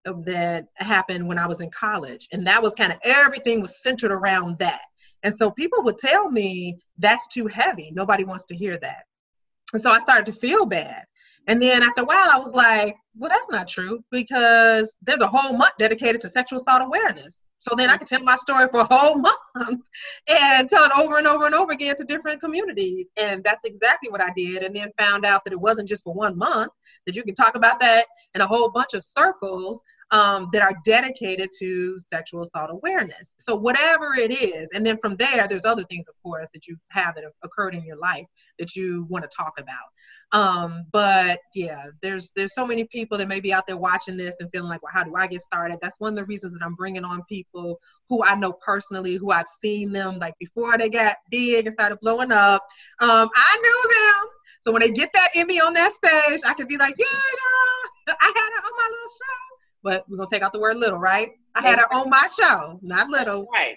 that 0.05 0.67
happened 0.75 1.27
when 1.27 1.39
I 1.39 1.47
was 1.47 1.63
in 1.63 1.71
college, 1.71 2.29
and 2.33 2.47
that 2.47 2.63
was 2.63 2.75
kind 2.75 2.93
of 2.93 2.99
everything 3.03 3.63
was 3.63 3.83
centered 3.83 4.13
around 4.13 4.59
that. 4.59 4.83
And 5.25 5.35
so 5.37 5.51
people 5.51 5.83
would 5.83 5.99
tell 5.99 6.31
me 6.31 6.79
that's 6.99 7.27
too 7.29 7.47
heavy. 7.47 7.91
Nobody 7.93 8.25
wants 8.25 8.45
to 8.47 8.55
hear 8.55 8.77
that. 8.79 9.05
And 9.73 9.83
so 9.83 9.91
I 9.91 9.99
started 9.99 10.27
to 10.27 10.39
feel 10.39 10.67
bad. 10.67 11.05
And 11.47 11.61
then 11.61 11.83
after 11.83 12.03
a 12.03 12.05
while, 12.05 12.29
I 12.31 12.39
was 12.39 12.55
like, 12.55 12.95
well, 13.17 13.31
that's 13.31 13.49
not 13.51 13.69
true 13.69 14.03
because 14.11 14.97
there's 15.03 15.21
a 15.21 15.27
whole 15.27 15.57
month 15.57 15.73
dedicated 15.79 16.21
to 16.23 16.29
sexual 16.29 16.59
assault 16.59 16.83
awareness. 16.83 17.43
So 17.59 17.75
then 17.77 17.89
I 17.89 17.97
could 17.97 18.07
tell 18.07 18.23
my 18.23 18.37
story 18.37 18.69
for 18.71 18.81
a 18.81 18.89
whole 18.91 19.19
month 19.57 19.83
and 20.29 20.69
tell 20.69 20.85
it 20.85 20.93
over 20.99 21.19
and 21.19 21.27
over 21.27 21.47
and 21.47 21.55
over 21.55 21.73
again 21.73 21.97
to 21.97 22.05
different 22.05 22.41
communities. 22.41 23.07
And 23.17 23.43
that's 23.43 23.61
exactly 23.65 24.11
what 24.11 24.23
I 24.23 24.31
did. 24.37 24.63
And 24.63 24.77
then 24.77 24.91
found 24.99 25.25
out 25.25 25.45
that 25.45 25.53
it 25.53 25.61
wasn't 25.61 25.89
just 25.89 26.05
for 26.05 26.15
one 26.15 26.37
month, 26.37 26.73
that 27.07 27.17
you 27.17 27.23
can 27.23 27.35
talk 27.35 27.55
about 27.55 27.81
that 27.81 28.07
in 28.35 28.41
a 28.41 28.47
whole 28.47 28.71
bunch 28.71 28.95
of 28.95 29.05
circles 29.05 29.83
um, 30.15 30.49
that 30.53 30.63
are 30.63 30.77
dedicated 30.85 31.51
to 31.59 31.99
sexual 31.99 32.43
assault 32.43 32.71
awareness. 32.71 33.35
So 33.39 33.57
whatever 33.57 34.15
it 34.15 34.31
is, 34.31 34.69
and 34.73 34.87
then 34.87 34.97
from 34.99 35.17
there, 35.17 35.49
there's 35.49 35.65
other 35.65 35.83
things, 35.85 36.07
of 36.07 36.15
course, 36.23 36.47
that 36.55 36.69
you 36.69 36.77
have 36.89 37.17
that 37.17 37.25
have 37.25 37.33
occurred 37.43 37.75
in 37.75 37.85
your 37.85 37.97
life 37.97 38.25
that 38.61 38.77
you 38.77 39.07
want 39.11 39.29
to 39.29 39.37
talk 39.37 39.55
about. 39.59 39.91
Um, 40.31 40.87
but 40.93 41.41
yeah, 41.55 41.87
there's 42.01 42.31
there's 42.37 42.55
so 42.55 42.65
many 42.65 42.85
people 42.85 43.19
that 43.19 43.27
may 43.27 43.41
be 43.41 43.53
out 43.53 43.67
there 43.67 43.77
watching 43.77 44.17
this 44.17 44.37
and 44.39 44.49
feeling 44.53 44.69
like, 44.69 44.85
well, 44.85 44.93
how 44.95 45.03
do 45.03 45.17
I 45.17 45.27
get 45.27 45.43
started? 45.43 45.79
That's 45.83 45.99
one 45.99 46.13
of 46.13 46.17
the 46.17 46.25
reasons 46.27 46.53
that 46.53 46.65
I'm 46.65 46.77
bringing 46.77 47.05
on 47.05 47.25
people 47.29 47.81
who 48.09 48.23
I 48.23 48.37
know 48.37 48.53
personally, 48.53 49.17
who 49.17 49.33
I've 49.33 49.49
seen 49.63 49.91
them 49.91 50.21
like 50.21 50.39
before 50.39 50.79
they 50.79 50.91
got 50.91 51.17
big 51.29 51.67
and 51.67 51.75
started 51.75 51.99
blowing 52.01 52.31
up. 52.31 52.63
Um, 53.01 53.29
I 53.35 53.59
knew 53.61 53.89
them. 53.91 54.31
So 54.65 54.73
when 54.73 54.81
they 54.81 54.91
get 54.91 55.11
that 55.13 55.29
Emmy 55.35 55.59
on 55.59 55.75
that 55.75 55.93
stage, 55.93 56.41
I 56.47 56.55
can 56.55 56.67
be 56.67 56.79
like, 56.79 56.95
yeah, 56.97 57.07
I 58.09 58.33
had 58.35 58.49
it 58.49 58.65
on 58.65 58.73
my 58.77 58.84
little 58.84 58.84
show 58.84 58.84
but 59.85 60.05
we're 60.09 60.17
gonna 60.17 60.27
take 60.29 60.43
out 60.43 60.53
the 60.53 60.59
word 60.59 60.79
little, 60.79 60.99
right? 60.99 61.33
I 61.55 61.63
had 61.63 61.79
her 61.79 61.93
on 61.95 62.11
my 62.11 62.27
show, 62.27 62.81
not 62.83 63.09
little. 63.09 63.47
Right. 63.53 63.77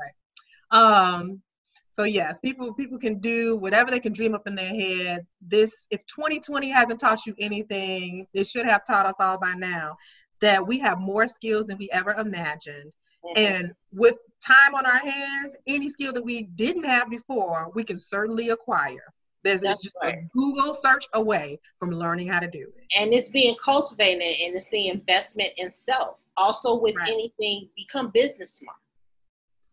Right. 0.00 0.80
Um, 0.80 1.42
so 1.90 2.04
yes, 2.04 2.38
people 2.38 2.72
people 2.72 2.98
can 2.98 3.18
do 3.18 3.56
whatever 3.56 3.90
they 3.90 3.98
can 3.98 4.12
dream 4.12 4.34
up 4.34 4.46
in 4.46 4.54
their 4.54 4.72
head. 4.72 5.26
This 5.42 5.86
if 5.90 6.06
2020 6.06 6.70
hasn't 6.70 7.00
taught 7.00 7.26
you 7.26 7.34
anything, 7.38 8.26
it 8.32 8.46
should 8.46 8.66
have 8.66 8.86
taught 8.86 9.04
us 9.04 9.16
all 9.18 9.38
by 9.38 9.54
now 9.54 9.96
that 10.40 10.64
we 10.64 10.78
have 10.78 11.00
more 11.00 11.26
skills 11.26 11.66
than 11.66 11.76
we 11.76 11.90
ever 11.92 12.12
imagined. 12.12 12.92
Mm-hmm. 13.24 13.32
And 13.36 13.72
with 13.92 14.16
time 14.40 14.76
on 14.76 14.86
our 14.86 15.00
hands, 15.00 15.56
any 15.66 15.90
skill 15.90 16.12
that 16.12 16.24
we 16.24 16.44
didn't 16.44 16.84
have 16.84 17.10
before, 17.10 17.72
we 17.74 17.82
can 17.82 17.98
certainly 17.98 18.50
acquire. 18.50 19.12
There's 19.48 19.62
That's 19.62 19.82
just 19.82 19.96
right. 20.02 20.18
a 20.18 20.28
Google 20.36 20.74
search 20.74 21.06
away 21.14 21.58
from 21.78 21.90
learning 21.90 22.28
how 22.28 22.38
to 22.38 22.50
do 22.50 22.70
it. 22.76 22.84
And 22.98 23.14
it's 23.14 23.30
being 23.30 23.56
cultivated 23.64 24.22
and 24.22 24.54
it's 24.54 24.68
the 24.68 24.88
investment 24.88 25.50
in 25.56 25.72
self. 25.72 26.18
Also 26.36 26.78
with 26.78 26.94
right. 26.96 27.08
anything, 27.08 27.70
become 27.74 28.10
business 28.12 28.52
smart. 28.52 28.76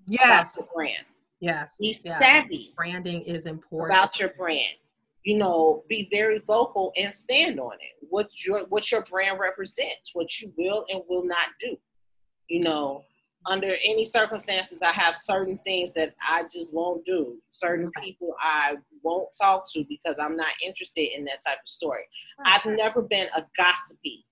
Yes. 0.07 0.57
About 0.57 0.69
brand. 0.73 1.05
Yes. 1.41 1.75
Be 1.77 1.97
yes. 2.05 2.19
savvy. 2.19 2.73
Branding 2.77 3.23
is 3.23 3.45
important. 3.47 3.97
About 3.97 4.17
your 4.17 4.29
brand. 4.37 4.75
You 5.23 5.37
know, 5.37 5.83
be 5.89 6.07
very 6.09 6.39
vocal 6.39 6.93
and 6.95 7.13
stand 7.13 7.59
on 7.59 7.73
it. 7.73 8.07
What 8.09 8.29
your 8.45 8.65
what 8.69 8.89
your 8.91 9.03
brand 9.03 9.39
represents, 9.39 10.11
what 10.13 10.39
you 10.39 10.53
will 10.57 10.85
and 10.89 11.01
will 11.09 11.25
not 11.25 11.49
do. 11.59 11.75
You 12.47 12.61
know, 12.61 13.03
under 13.47 13.73
any 13.83 14.05
circumstances, 14.05 14.81
I 14.81 14.91
have 14.91 15.15
certain 15.15 15.59
things 15.59 15.93
that 15.93 16.15
I 16.21 16.43
just 16.51 16.73
won't 16.73 17.05
do. 17.05 17.37
Certain 17.51 17.91
people 18.01 18.35
I 18.39 18.75
won't 19.03 19.29
talk 19.39 19.65
to 19.73 19.85
because 19.87 20.19
I'm 20.19 20.35
not 20.35 20.51
interested 20.65 21.15
in 21.15 21.23
that 21.25 21.39
type 21.45 21.59
of 21.63 21.67
story. 21.67 22.03
Right. 22.39 22.59
I've 22.59 22.65
never 22.65 23.01
been 23.01 23.27
a 23.35 23.45
gossipy 23.55 24.25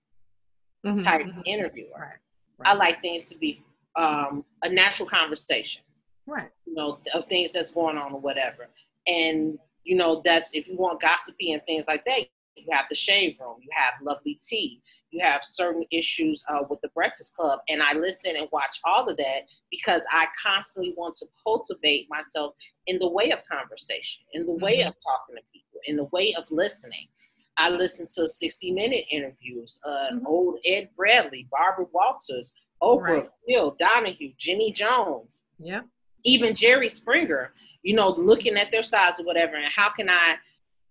mm-hmm. 0.84 0.98
type 0.98 1.26
mm-hmm. 1.26 1.40
interviewer. 1.46 1.90
Right. 1.98 2.18
Right. 2.58 2.68
I 2.68 2.74
like 2.74 3.00
things 3.02 3.28
to 3.30 3.38
be 3.38 3.62
um, 3.96 4.44
a 4.62 4.68
natural 4.68 5.08
conversation. 5.08 5.82
Right. 6.26 6.50
You 6.66 6.74
know, 6.74 6.98
of 7.14 7.26
things 7.26 7.52
that's 7.52 7.70
going 7.70 7.98
on 7.98 8.12
or 8.12 8.20
whatever. 8.20 8.68
And, 9.06 9.58
you 9.84 9.96
know, 9.96 10.22
that's 10.24 10.50
if 10.54 10.66
you 10.66 10.76
want 10.76 11.00
gossipy 11.00 11.52
and 11.52 11.62
things 11.66 11.86
like 11.86 12.04
that, 12.06 12.26
you 12.56 12.66
have 12.70 12.86
the 12.88 12.94
Shade 12.94 13.36
Room, 13.40 13.56
you 13.60 13.68
have 13.72 13.94
lovely 14.02 14.38
tea, 14.46 14.80
you 15.10 15.24
have 15.24 15.42
certain 15.44 15.84
issues 15.90 16.42
uh, 16.48 16.64
with 16.68 16.80
the 16.80 16.88
Breakfast 16.88 17.34
Club. 17.34 17.60
And 17.68 17.82
I 17.82 17.94
listen 17.94 18.36
and 18.36 18.48
watch 18.52 18.80
all 18.84 19.08
of 19.08 19.16
that 19.16 19.42
because 19.70 20.04
I 20.12 20.26
constantly 20.42 20.94
want 20.96 21.14
to 21.16 21.26
cultivate 21.42 22.08
myself 22.10 22.54
in 22.86 22.98
the 22.98 23.08
way 23.08 23.30
of 23.30 23.40
conversation, 23.50 24.22
in 24.32 24.44
the 24.46 24.54
way 24.54 24.78
mm-hmm. 24.78 24.88
of 24.88 24.94
talking 24.94 25.36
to 25.36 25.42
people, 25.52 25.80
in 25.86 25.96
the 25.96 26.08
way 26.12 26.34
of 26.36 26.50
listening. 26.50 27.08
I 27.56 27.70
listen 27.70 28.08
to 28.16 28.26
60 28.26 28.72
minute 28.72 29.04
interviews, 29.10 29.80
uh, 29.84 30.08
mm-hmm. 30.12 30.26
old 30.26 30.58
Ed 30.64 30.90
Bradley, 30.96 31.46
Barbara 31.50 31.86
Walters, 31.92 32.52
Oprah, 32.82 33.02
right. 33.02 33.28
Phil 33.48 33.76
Donahue, 33.78 34.32
Jenny 34.36 34.72
Jones. 34.72 35.40
Yeah. 35.58 35.82
Even 36.24 36.54
Jerry 36.54 36.88
Springer, 36.88 37.52
you 37.82 37.94
know, 37.94 38.08
looking 38.08 38.56
at 38.56 38.72
their 38.72 38.82
styles 38.82 39.20
or 39.20 39.24
whatever, 39.24 39.56
and 39.56 39.72
how 39.72 39.90
can 39.90 40.08
I 40.08 40.36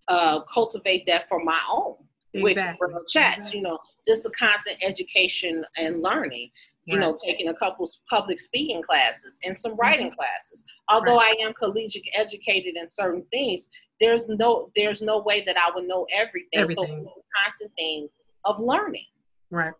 uh, 0.08 0.40
cultivate 0.42 1.06
that 1.06 1.28
for 1.28 1.42
my 1.42 1.60
own 1.70 1.96
exactly. 2.34 2.88
with 2.92 3.08
chats, 3.08 3.38
exactly. 3.38 3.58
you 3.58 3.64
know, 3.64 3.78
just 4.06 4.26
a 4.26 4.30
constant 4.30 4.76
education 4.82 5.64
and 5.76 6.02
learning. 6.02 6.50
You 6.86 6.98
right. 6.98 7.06
know, 7.06 7.16
taking 7.24 7.48
a 7.48 7.54
couple 7.54 7.88
public 8.10 8.38
speaking 8.38 8.82
classes 8.82 9.38
and 9.42 9.58
some 9.58 9.74
writing 9.76 10.08
mm-hmm. 10.08 10.16
classes. 10.16 10.62
Although 10.90 11.16
right. 11.16 11.34
I 11.40 11.44
am 11.44 11.54
collegiate 11.54 12.06
educated 12.12 12.76
in 12.76 12.90
certain 12.90 13.24
things, 13.32 13.68
there's 14.00 14.28
no 14.28 14.70
there's 14.76 15.00
no 15.00 15.22
way 15.22 15.42
that 15.46 15.56
I 15.56 15.70
would 15.74 15.88
know 15.88 16.06
everything. 16.14 16.48
everything. 16.52 16.86
So 16.86 17.02
it's 17.02 17.10
a 17.10 17.42
constant 17.42 17.72
thing 17.76 18.08
of 18.44 18.60
learning. 18.60 19.06
Right. 19.50 19.72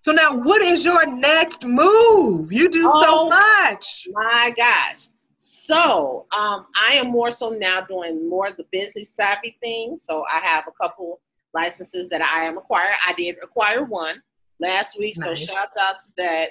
So 0.00 0.12
now, 0.12 0.36
what 0.36 0.60
is 0.60 0.84
your 0.84 1.06
next 1.06 1.64
move? 1.64 2.52
You 2.52 2.68
do 2.68 2.84
oh, 2.86 3.02
so 3.02 3.28
much. 3.28 4.08
My 4.12 4.52
gosh. 4.54 5.08
So 5.44 6.26
um, 6.30 6.66
I 6.80 6.94
am 6.94 7.08
more 7.08 7.32
so 7.32 7.50
now 7.50 7.80
doing 7.80 8.28
more 8.28 8.46
of 8.46 8.56
the 8.56 8.64
business 8.70 9.12
savvy 9.12 9.58
thing. 9.60 9.98
So 9.98 10.24
I 10.32 10.38
have 10.38 10.68
a 10.68 10.72
couple 10.80 11.20
licenses 11.52 12.06
that 12.10 12.22
I 12.22 12.44
am 12.44 12.58
acquired. 12.58 12.94
I 13.04 13.12
did 13.14 13.34
acquire 13.42 13.82
one 13.82 14.22
last 14.60 15.00
week, 15.00 15.16
nice. 15.18 15.40
so 15.40 15.52
shout 15.52 15.70
out 15.80 15.96
to 15.98 16.12
that. 16.18 16.50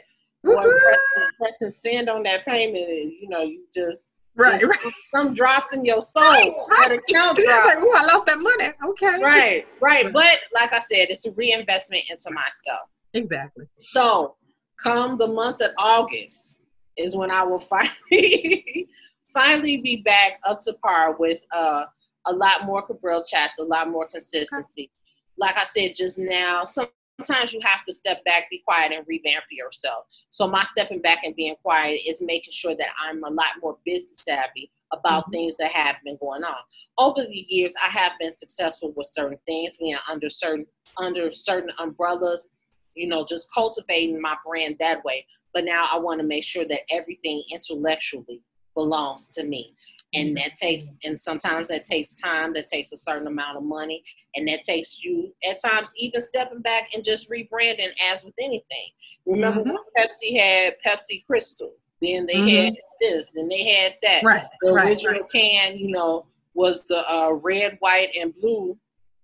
Pressing 1.38 1.70
send 1.70 2.10
on 2.10 2.24
that 2.24 2.46
payment, 2.46 2.86
you 2.86 3.30
know, 3.30 3.44
you 3.44 3.64
just 3.74 4.12
Right, 4.36 4.60
just 4.60 4.66
right. 4.66 4.94
Some 5.16 5.36
drops 5.36 5.72
in 5.72 5.86
your 5.86 6.02
soul. 6.02 6.24
Right, 6.24 6.52
right. 6.72 6.92
Account 6.92 7.38
drop. 7.46 7.66
like, 7.66 7.78
oh, 7.80 7.96
I 7.98 8.14
lost 8.14 8.26
that 8.26 8.40
money. 8.40 8.74
Okay. 8.90 9.24
Right, 9.24 9.68
right. 9.80 10.12
But 10.12 10.40
like 10.54 10.74
I 10.74 10.80
said, 10.80 11.08
it's 11.10 11.26
a 11.26 11.32
reinvestment 11.32 12.04
into 12.10 12.30
myself. 12.32 12.90
Exactly. 13.14 13.66
So 13.78 14.36
come 14.82 15.18
the 15.18 15.28
month 15.28 15.62
of 15.62 15.72
August 15.78 16.61
is 16.98 17.16
when 17.16 17.32
I 17.32 17.44
will 17.44 17.60
finally 17.60 18.88
finally 19.34 19.78
be 19.78 19.98
back 19.98 20.40
up 20.46 20.62
to 20.62 20.74
par 20.74 21.16
with 21.18 21.40
uh, 21.56 21.86
a 22.28 22.34
lot 22.34 22.66
more 22.66 22.86
Cabril 22.86 23.24
chats, 23.28 23.60
a 23.60 23.64
lot 23.64 23.90
more 23.90 24.08
consistency. 24.08 24.92
Like 25.38 25.58
I 25.58 25.64
said 25.64 25.94
just 25.96 26.20
now, 26.20 26.66
sometimes 26.66 27.54
you 27.54 27.60
have 27.62 27.86
to 27.86 27.94
step 27.94 28.24
back, 28.26 28.50
be 28.50 28.62
quiet, 28.66 28.92
and 28.92 29.06
revamp 29.08 29.46
yourself. 29.50 30.06
So 30.30 30.48
my 30.48 30.64
stepping 30.64 31.02
back 31.02 31.20
and 31.24 31.36
being 31.36 31.56
quiet 31.62 32.02
is 32.06 32.22
making 32.22 32.54
sure 32.54 32.76
that 32.76 32.90
I'm 33.02 33.24
a 33.24 33.30
lot 33.30 33.60
more 33.62 33.78
business 33.86 34.20
savvy 34.24 34.72
about 34.92 35.24
mm-hmm. 35.24 35.32
things 35.32 35.58
that 35.58 35.72
have 35.72 35.96
been 36.04 36.18
going 36.20 36.44
on. 36.44 36.58
Over 36.98 37.26
the 37.26 37.46
years, 37.50 37.74
I 37.84 37.90
have 37.90 38.14
been 38.20 38.34
successful 38.34 38.94
with 38.96 39.08
certain 39.08 39.40
things, 39.46 39.78
being 39.78 39.98
under 40.10 40.30
certain 40.30 40.66
under 40.98 41.32
certain 41.32 41.72
umbrellas, 41.80 42.50
you 42.96 43.08
know, 43.08 43.26
just 43.26 43.52
cultivating 43.54 44.22
my 44.22 44.36
brand 44.46 44.76
that 44.80 45.04
way. 45.04 45.26
But 45.54 45.66
now 45.66 45.88
I 45.92 45.98
want 46.00 46.20
to 46.20 46.26
make 46.26 46.44
sure 46.44 46.66
that 46.66 46.82
everything 46.90 47.44
intellectually 47.52 48.42
belongs 48.74 49.28
to 49.30 49.44
me. 49.44 49.76
And 50.14 50.36
that 50.36 50.56
takes, 50.56 50.92
and 51.06 51.20
sometimes 51.20 51.70
that 51.70 51.86
takes 51.86 52.16
time, 52.16 52.52
that 52.54 52.68
takes 52.68 52.92
a 52.92 52.98
certain 52.98 53.28
amount 53.28 53.58
of 53.58 53.64
money, 53.64 54.04
and 54.36 54.46
that 54.50 54.62
takes 54.62 55.02
you 55.02 55.34
at 55.50 55.62
times 55.62 55.94
even 55.96 56.22
stepping 56.22 56.62
back 56.62 56.90
and 56.94 57.04
just 57.04 57.30
rebranding 57.30 57.92
as 58.12 58.26
with 58.26 58.34
anything. 58.38 58.90
Remember 59.26 59.62
mm-hmm. 59.62 59.70
when 59.70 59.80
Pepsi 59.98 60.38
had 60.38 60.76
Pepsi 60.86 61.26
Crystal, 61.26 61.72
then 62.02 62.26
they 62.26 62.36
mm-hmm. 62.36 62.66
had 62.66 62.74
this, 63.00 63.28
then 63.34 63.48
they 63.48 63.64
had 63.64 63.94
that. 64.04 64.24
Right. 64.24 64.46
The 64.62 64.74
right, 64.74 64.88
original 64.88 65.22
right. 65.22 65.32
can, 65.32 65.78
you 65.78 65.92
know, 65.92 66.26
was 66.56 66.86
the 66.88 67.10
uh, 67.10 67.32
red, 67.32 67.78
white, 67.80 68.10
and 68.20 68.36
blue 68.36 68.78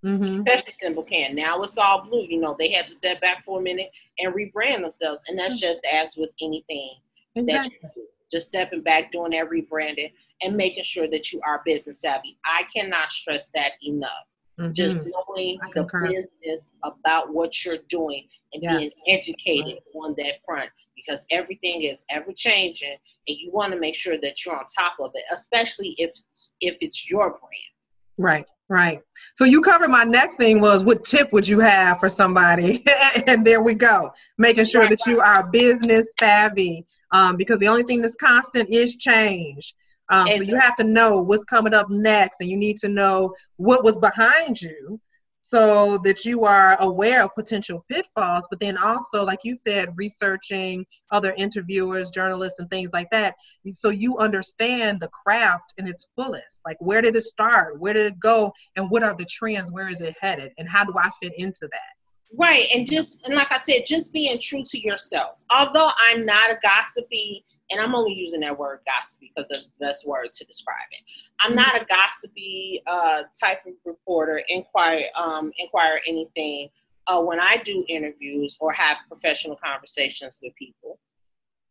mm-hmm. 0.08 0.42
Pepsi 0.44 0.74
symbol 0.74 1.04
can. 1.04 1.36
Now 1.36 1.62
it's 1.62 1.78
all 1.78 2.04
blue. 2.08 2.26
You 2.28 2.40
know, 2.40 2.56
they 2.58 2.72
had 2.72 2.88
to 2.88 2.94
step 2.94 3.22
back 3.22 3.44
for 3.44 3.60
a 3.60 3.62
minute 3.62 3.90
and 4.20 4.34
rebrand 4.34 4.82
themselves, 4.82 5.24
and 5.28 5.38
that's 5.38 5.56
mm-hmm. 5.56 5.68
just 5.68 5.86
as 5.92 6.16
with 6.18 6.34
anything 6.42 6.92
exactly. 7.36 7.78
that 7.82 7.92
you. 7.96 8.08
Just 8.30 8.48
stepping 8.48 8.82
back, 8.82 9.14
doing 9.14 9.32
that 9.32 9.50
rebranding, 9.50 10.12
and 10.42 10.58
making 10.58 10.84
sure 10.84 11.08
that 11.08 11.32
you 11.32 11.40
are 11.48 11.62
business 11.66 12.02
savvy. 12.02 12.38
I 12.44 12.64
cannot 12.76 13.10
stress 13.10 13.50
that 13.56 13.74
enough. 13.82 14.12
Mm-hmm. 14.60 14.74
Just 14.74 14.96
knowing 14.96 15.58
the 15.74 16.28
business 16.44 16.74
about 16.84 17.34
what 17.34 17.64
you're 17.64 17.78
doing 17.88 18.28
and 18.54 18.64
yes. 18.64 18.78
being 18.78 18.92
educated 19.08 19.76
right. 19.76 20.04
on 20.04 20.16
that 20.18 20.44
front 20.46 20.70
because 20.96 21.26
everything 21.32 21.84
is 21.84 22.04
ever 22.10 22.32
changing 22.34 22.98
and 23.28 23.38
you 23.38 23.52
want 23.52 23.72
to 23.72 23.80
make 23.80 23.96
sure 23.96 24.18
that 24.22 24.44
you're 24.44 24.58
on 24.58 24.66
top 24.66 24.94
of 25.00 25.12
it 25.14 25.24
especially 25.32 25.96
if 25.98 26.12
if 26.60 26.78
it's 26.82 27.10
your 27.10 27.30
brand 27.30 28.18
right 28.18 28.46
right. 28.70 29.02
So 29.36 29.46
you 29.46 29.62
covered 29.62 29.90
my 29.90 30.04
next 30.04 30.36
thing 30.36 30.62
was 30.62 30.84
what 30.84 31.04
tip 31.04 31.32
would 31.32 31.48
you 31.48 31.60
have 31.60 32.00
for 32.00 32.10
somebody? 32.10 32.84
And 33.28 33.46
there 33.46 33.62
we 33.62 33.74
go. 33.74 34.12
Making 34.38 34.66
sure 34.66 34.88
that 34.88 35.06
you 35.06 35.20
are 35.20 35.48
business 35.48 36.08
savvy 36.20 36.86
um, 37.12 37.36
because 37.36 37.60
the 37.60 37.68
only 37.68 37.84
thing 37.84 38.02
that's 38.02 38.16
constant 38.16 38.70
is 38.70 38.96
change. 38.96 39.74
Um, 40.10 40.28
so 40.28 40.42
you 40.44 40.56
have 40.58 40.76
to 40.78 40.84
know 40.84 41.22
what's 41.22 41.44
coming 41.44 41.74
up 41.74 41.90
next, 41.90 42.40
and 42.40 42.50
you 42.50 42.56
need 42.56 42.78
to 42.78 42.88
know 42.88 43.34
what 43.58 43.84
was 43.84 43.98
behind 43.98 44.62
you 44.62 45.00
so 45.50 45.98
that 46.00 46.26
you 46.26 46.44
are 46.44 46.76
aware 46.82 47.24
of 47.24 47.34
potential 47.34 47.86
pitfalls. 47.90 48.50
But 48.50 48.60
then 48.60 48.78
also, 48.78 49.24
like 49.24 49.40
you 49.44 49.58
said, 49.66 49.94
researching 49.96 50.86
other 51.10 51.34
interviewers, 51.38 52.10
journalists, 52.10 52.60
and 52.60 52.70
things 52.70 52.90
like 52.92 53.10
that. 53.12 53.34
So 53.72 53.90
you 53.90 54.18
understand 54.18 55.00
the 55.00 55.08
craft 55.08 55.74
in 55.78 55.88
its 55.88 56.10
fullest. 56.18 56.60
Like, 56.66 56.76
where 56.82 57.02
did 57.02 57.16
it 57.16 57.24
start? 57.24 57.80
Where 57.80 57.94
did 57.94 58.08
it 58.08 58.20
go? 58.20 58.52
And 58.76 58.92
what 58.92 59.04
are 59.04 59.16
the 59.16 59.24
trends? 59.24 59.72
Where 59.72 59.88
is 59.88 60.02
it 60.02 60.18
headed? 60.20 60.52
And 60.58 60.68
how 60.68 60.84
do 60.84 60.94
I 60.98 61.10
fit 61.24 61.32
into 61.38 61.70
that? 61.72 61.94
Right. 62.38 62.68
And 62.76 62.86
just, 62.86 63.26
and 63.26 63.34
like 63.34 63.52
I 63.54 63.58
said, 63.58 63.86
just 63.88 64.12
being 64.12 64.38
true 64.42 64.64
to 64.66 64.78
yourself. 64.78 65.38
Although 65.50 65.92
I'm 65.98 66.26
not 66.26 66.52
a 66.52 66.60
gossipy, 66.62 67.46
and 67.70 67.82
I'm 67.82 67.96
only 67.96 68.14
using 68.14 68.42
that 68.42 68.58
word 68.58 68.80
gossip 68.86 69.20
because 69.22 69.48
that's 69.50 69.66
the 69.66 69.86
best 69.86 70.08
word 70.08 70.32
to 70.32 70.46
describe 70.46 70.88
it. 70.92 71.02
I'm 71.42 71.56
not 71.56 71.82
a 71.82 71.86
gossipy 71.86 72.82
uh, 72.88 73.24
type 73.40 73.60
of 73.66 73.74
reporter, 73.86 74.42
inquire, 74.50 75.06
um, 75.16 75.52
inquire 75.58 76.00
anything. 76.08 76.70
Uh, 77.08 77.22
when 77.22 77.40
I 77.40 77.58
do 77.64 77.86
interviews 77.88 78.58
or 78.60 78.74
have 78.74 78.98
professional 79.08 79.56
conversations 79.56 80.38
with 80.42 80.54
people, 80.56 81.00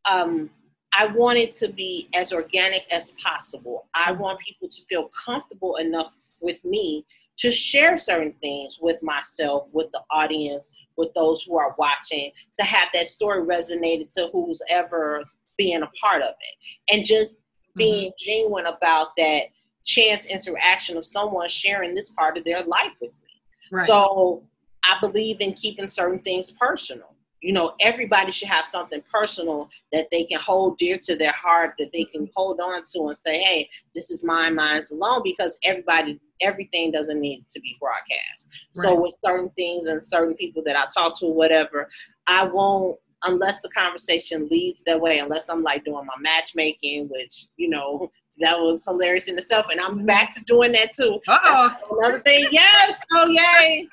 um, 0.04 0.50
I 0.98 1.06
want 1.06 1.38
it 1.38 1.52
to 1.52 1.68
be 1.68 2.08
as 2.14 2.32
organic 2.32 2.90
as 2.90 3.12
possible. 3.22 3.86
I 3.94 4.12
want 4.12 4.38
people 4.40 4.68
to 4.68 4.82
feel 4.88 5.08
comfortable 5.08 5.76
enough 5.76 6.12
with 6.40 6.64
me 6.64 7.04
to 7.38 7.50
share 7.50 7.98
certain 7.98 8.34
things 8.40 8.78
with 8.80 9.02
myself, 9.02 9.68
with 9.72 9.90
the 9.92 10.02
audience, 10.10 10.70
with 10.96 11.12
those 11.14 11.42
who 11.42 11.58
are 11.58 11.74
watching, 11.78 12.30
to 12.58 12.64
have 12.64 12.88
that 12.94 13.06
story 13.06 13.42
resonated 13.42 14.12
to 14.14 14.28
who's 14.32 14.62
ever 14.70 15.22
being 15.56 15.82
a 15.82 15.90
part 16.00 16.22
of 16.22 16.34
it. 16.40 16.94
And 16.94 17.04
just 17.04 17.40
being 17.76 18.10
mm-hmm. 18.10 18.24
genuine 18.24 18.66
about 18.66 19.08
that 19.16 19.44
chance 19.84 20.26
interaction 20.26 20.96
of 20.96 21.04
someone 21.04 21.48
sharing 21.48 21.94
this 21.94 22.10
part 22.10 22.36
of 22.36 22.44
their 22.44 22.64
life 22.64 22.94
with 23.00 23.12
me. 23.12 23.42
Right. 23.70 23.86
So 23.86 24.42
I 24.84 24.98
believe 25.00 25.40
in 25.40 25.52
keeping 25.52 25.88
certain 25.88 26.20
things 26.20 26.50
personal 26.52 27.15
you 27.40 27.52
know 27.52 27.74
everybody 27.80 28.32
should 28.32 28.48
have 28.48 28.64
something 28.64 29.02
personal 29.10 29.68
that 29.92 30.08
they 30.10 30.24
can 30.24 30.40
hold 30.40 30.78
dear 30.78 30.98
to 30.98 31.16
their 31.16 31.32
heart 31.32 31.74
that 31.78 31.90
they 31.92 32.04
can 32.04 32.28
hold 32.34 32.60
on 32.60 32.82
to 32.84 33.06
and 33.06 33.16
say 33.16 33.38
hey 33.38 33.68
this 33.94 34.10
is 34.10 34.24
mine 34.24 34.54
mine's 34.54 34.90
alone 34.90 35.20
because 35.24 35.58
everybody 35.62 36.18
everything 36.40 36.90
doesn't 36.90 37.20
need 37.20 37.44
to 37.48 37.60
be 37.60 37.76
broadcast 37.80 38.48
right. 38.76 38.84
so 38.84 39.00
with 39.00 39.14
certain 39.24 39.50
things 39.50 39.86
and 39.86 40.02
certain 40.04 40.34
people 40.34 40.62
that 40.64 40.76
i 40.76 40.84
talk 40.94 41.18
to 41.18 41.26
whatever 41.26 41.88
i 42.26 42.44
won't 42.44 42.96
unless 43.24 43.60
the 43.60 43.68
conversation 43.70 44.48
leads 44.50 44.82
that 44.84 45.00
way 45.00 45.18
unless 45.18 45.48
i'm 45.48 45.62
like 45.62 45.84
doing 45.84 46.06
my 46.06 46.14
matchmaking 46.20 47.08
which 47.10 47.46
you 47.56 47.68
know 47.68 48.10
that 48.40 48.58
was 48.58 48.84
hilarious 48.84 49.28
in 49.28 49.36
itself. 49.36 49.66
And 49.70 49.80
I'm 49.80 50.04
back 50.04 50.34
to 50.34 50.44
doing 50.44 50.72
that 50.72 50.92
too. 50.92 51.20
Uh 51.28 51.38
oh. 51.42 51.98
Another 51.98 52.20
thing. 52.20 52.46
Yes. 52.50 53.02
Oh, 53.12 53.28
yay. 53.28 53.88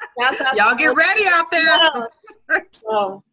Y'all 0.56 0.76
get 0.76 0.96
ready 0.96 1.24
out 1.34 1.52
there. 1.52 2.66
so, 2.72 3.24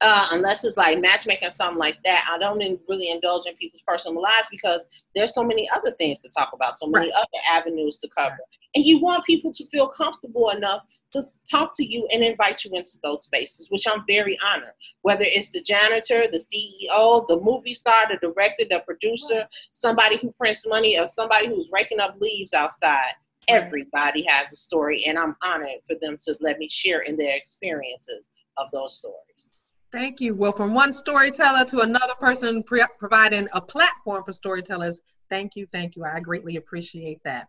uh, 0.00 0.28
unless 0.32 0.64
it's 0.64 0.76
like 0.76 1.00
matchmaking 1.00 1.48
or 1.48 1.50
something 1.50 1.78
like 1.78 1.98
that, 2.04 2.28
I 2.30 2.38
don't 2.38 2.58
really 2.88 3.10
indulge 3.10 3.46
in 3.46 3.54
people's 3.56 3.82
personal 3.86 4.22
lives 4.22 4.48
because 4.50 4.86
there's 5.14 5.34
so 5.34 5.42
many 5.42 5.68
other 5.74 5.92
things 5.92 6.20
to 6.20 6.28
talk 6.28 6.50
about, 6.52 6.74
so 6.74 6.86
many 6.86 7.06
right. 7.06 7.14
other 7.16 7.42
avenues 7.50 7.96
to 7.98 8.08
cover. 8.16 8.38
And 8.74 8.84
you 8.84 9.00
want 9.00 9.24
people 9.24 9.52
to 9.52 9.66
feel 9.68 9.88
comfortable 9.88 10.50
enough 10.50 10.82
to 11.12 11.22
talk 11.50 11.72
to 11.76 11.84
you 11.84 12.06
and 12.12 12.22
invite 12.22 12.64
you 12.64 12.70
into 12.74 12.98
those 13.02 13.24
spaces, 13.24 13.68
which 13.70 13.86
I'm 13.88 14.04
very 14.06 14.38
honored. 14.44 14.74
Whether 15.02 15.24
it's 15.26 15.50
the 15.50 15.62
janitor, 15.62 16.24
the 16.30 16.38
CEO, 16.38 17.26
the 17.26 17.40
movie 17.40 17.74
star, 17.74 18.06
the 18.08 18.18
director, 18.20 18.64
the 18.68 18.80
producer, 18.86 19.46
somebody 19.72 20.18
who 20.18 20.32
prints 20.32 20.66
money, 20.66 20.98
or 20.98 21.06
somebody 21.06 21.48
who's 21.48 21.70
raking 21.72 22.00
up 22.00 22.16
leaves 22.20 22.52
outside. 22.52 23.12
Everybody 23.48 24.24
has 24.28 24.52
a 24.52 24.56
story, 24.56 25.04
and 25.06 25.18
I'm 25.18 25.34
honored 25.42 25.80
for 25.86 25.96
them 26.00 26.16
to 26.26 26.36
let 26.40 26.58
me 26.58 26.68
share 26.68 27.00
in 27.00 27.16
their 27.16 27.34
experiences 27.34 28.28
of 28.58 28.70
those 28.72 28.98
stories. 28.98 29.54
Thank 29.90 30.20
you. 30.20 30.34
Well, 30.34 30.52
from 30.52 30.74
one 30.74 30.92
storyteller 30.92 31.64
to 31.66 31.80
another 31.80 32.14
person 32.20 32.62
pre- 32.62 32.84
providing 32.98 33.48
a 33.54 33.60
platform 33.60 34.22
for 34.22 34.32
storytellers, 34.32 35.00
thank 35.30 35.56
you, 35.56 35.66
thank 35.72 35.96
you. 35.96 36.04
I 36.04 36.20
greatly 36.20 36.56
appreciate 36.56 37.22
that. 37.24 37.48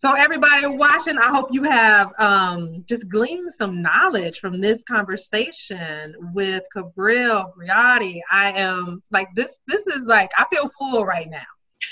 So, 0.00 0.12
everybody 0.12 0.64
watching, 0.64 1.18
I 1.18 1.28
hope 1.28 1.48
you 1.50 1.64
have 1.64 2.12
um, 2.20 2.84
just 2.86 3.08
gleaned 3.08 3.52
some 3.52 3.82
knowledge 3.82 4.38
from 4.38 4.60
this 4.60 4.84
conversation 4.84 6.14
with 6.32 6.62
Cabril 6.72 7.52
Briotti. 7.56 8.20
I 8.30 8.52
am 8.52 9.02
like 9.10 9.26
this. 9.34 9.56
This 9.66 9.88
is 9.88 10.06
like 10.06 10.30
I 10.38 10.46
feel 10.52 10.68
full 10.78 11.04
right 11.04 11.26
now. 11.28 11.42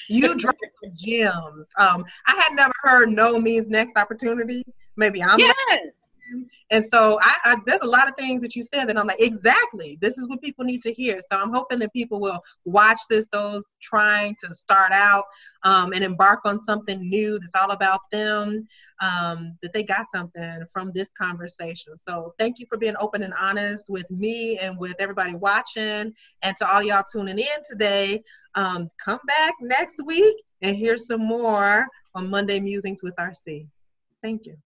You 0.08 0.34
drop 0.38 0.54
some 0.84 0.92
gems. 0.94 1.68
Um, 1.80 2.04
I 2.28 2.36
had 2.36 2.54
never 2.54 2.72
heard 2.82 3.08
"no" 3.08 3.40
means 3.40 3.68
next 3.68 3.96
opportunity. 3.96 4.62
Maybe 4.96 5.20
I'm. 5.20 5.40
Yes. 5.40 5.88
And 6.70 6.84
so 6.92 7.18
I, 7.22 7.36
I, 7.44 7.56
there's 7.66 7.82
a 7.82 7.86
lot 7.86 8.08
of 8.08 8.14
things 8.16 8.42
that 8.42 8.56
you 8.56 8.62
said 8.62 8.86
that 8.86 8.98
I'm 8.98 9.06
like, 9.06 9.20
exactly, 9.20 9.98
this 10.00 10.18
is 10.18 10.28
what 10.28 10.42
people 10.42 10.64
need 10.64 10.82
to 10.82 10.92
hear. 10.92 11.20
So 11.20 11.38
I'm 11.38 11.52
hoping 11.52 11.78
that 11.80 11.92
people 11.92 12.20
will 12.20 12.40
watch 12.64 12.98
this, 13.08 13.28
those 13.32 13.76
trying 13.80 14.36
to 14.44 14.54
start 14.54 14.92
out 14.92 15.24
um, 15.62 15.92
and 15.92 16.02
embark 16.02 16.40
on 16.44 16.58
something 16.58 16.98
new 17.08 17.38
that's 17.38 17.54
all 17.54 17.70
about 17.70 18.00
them, 18.10 18.66
um, 19.00 19.56
that 19.62 19.72
they 19.72 19.82
got 19.82 20.06
something 20.12 20.64
from 20.72 20.90
this 20.92 21.10
conversation. 21.12 21.96
So 21.98 22.34
thank 22.38 22.58
you 22.58 22.66
for 22.68 22.78
being 22.78 22.96
open 22.98 23.22
and 23.22 23.34
honest 23.38 23.84
with 23.88 24.10
me 24.10 24.58
and 24.58 24.78
with 24.78 24.96
everybody 24.98 25.34
watching. 25.34 26.12
And 26.42 26.56
to 26.56 26.68
all 26.68 26.82
y'all 26.82 27.04
tuning 27.10 27.38
in 27.38 27.62
today, 27.68 28.22
um, 28.54 28.88
come 29.02 29.20
back 29.26 29.54
next 29.60 30.00
week 30.04 30.36
and 30.62 30.74
hear 30.74 30.96
some 30.96 31.20
more 31.20 31.86
on 32.14 32.30
Monday 32.30 32.58
Musings 32.58 33.02
with 33.02 33.14
RC. 33.16 33.66
Thank 34.22 34.46
you. 34.46 34.56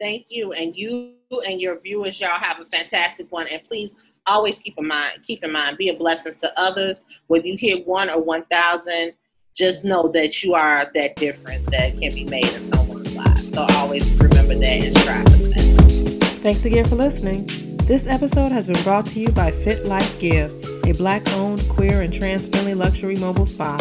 Thank 0.00 0.26
you. 0.28 0.52
And 0.52 0.76
you 0.76 1.14
and 1.46 1.60
your 1.60 1.80
viewers, 1.80 2.20
y'all 2.20 2.38
have 2.38 2.60
a 2.60 2.64
fantastic 2.66 3.30
one. 3.32 3.48
And 3.48 3.62
please 3.64 3.96
always 4.26 4.60
keep 4.60 4.74
in 4.78 4.86
mind, 4.86 5.18
keep 5.24 5.42
in 5.42 5.50
mind, 5.50 5.76
be 5.76 5.88
a 5.88 5.94
blessing 5.94 6.32
to 6.40 6.60
others. 6.60 7.02
Whether 7.26 7.48
you 7.48 7.56
hit 7.56 7.84
one 7.86 8.08
or 8.08 8.22
1,000, 8.22 9.12
just 9.54 9.84
know 9.84 10.06
that 10.08 10.42
you 10.44 10.54
are 10.54 10.88
that 10.94 11.16
difference 11.16 11.64
that 11.66 11.98
can 12.00 12.12
be 12.12 12.24
made 12.24 12.52
in 12.52 12.64
someone's 12.66 13.16
life. 13.16 13.38
So 13.38 13.66
always 13.70 14.14
remember 14.14 14.54
that 14.54 14.64
and 14.64 14.96
strive 14.98 15.24
for 15.24 15.48
that. 15.48 16.38
Thanks 16.42 16.64
again 16.64 16.84
for 16.84 16.94
listening. 16.94 17.46
This 17.78 18.06
episode 18.06 18.52
has 18.52 18.68
been 18.68 18.80
brought 18.84 19.06
to 19.06 19.18
you 19.18 19.30
by 19.30 19.50
Fit 19.50 19.84
Life 19.86 20.20
Give, 20.20 20.52
a 20.84 20.92
black 20.92 21.28
owned, 21.32 21.68
queer, 21.68 22.02
and 22.02 22.14
trans 22.14 22.46
friendly 22.46 22.74
luxury 22.74 23.16
mobile 23.16 23.46
spa. 23.46 23.76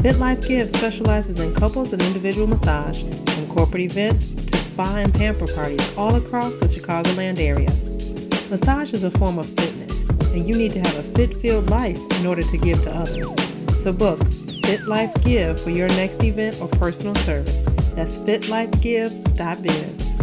Fit 0.00 0.18
Life 0.18 0.46
Give 0.46 0.70
specializes 0.70 1.40
in 1.40 1.52
couples 1.54 1.92
and 1.92 2.00
individual 2.02 2.46
massage, 2.46 3.02
from 3.30 3.48
corporate 3.48 3.82
events 3.82 4.30
to 4.30 4.55
spa 4.76 4.96
and 4.96 5.14
pamper 5.14 5.46
parties 5.46 5.96
all 5.96 6.14
across 6.16 6.54
the 6.56 6.66
Chicagoland 6.66 7.40
area. 7.40 7.70
Massage 8.50 8.92
is 8.92 9.04
a 9.04 9.10
form 9.12 9.38
of 9.38 9.46
fitness, 9.46 10.02
and 10.34 10.46
you 10.46 10.54
need 10.54 10.72
to 10.72 10.80
have 10.80 10.98
a 10.98 11.02
fit-filled 11.14 11.70
life 11.70 11.98
in 12.20 12.26
order 12.26 12.42
to 12.42 12.58
give 12.58 12.82
to 12.82 12.94
others. 12.94 13.32
So 13.82 13.90
book 13.90 14.22
Fit 14.64 14.86
Life 14.86 15.14
Give 15.24 15.58
for 15.58 15.70
your 15.70 15.88
next 15.88 16.22
event 16.22 16.60
or 16.60 16.68
personal 16.68 17.14
service. 17.14 17.62
That's 17.94 18.18
fitlifegive.biz. 18.18 20.15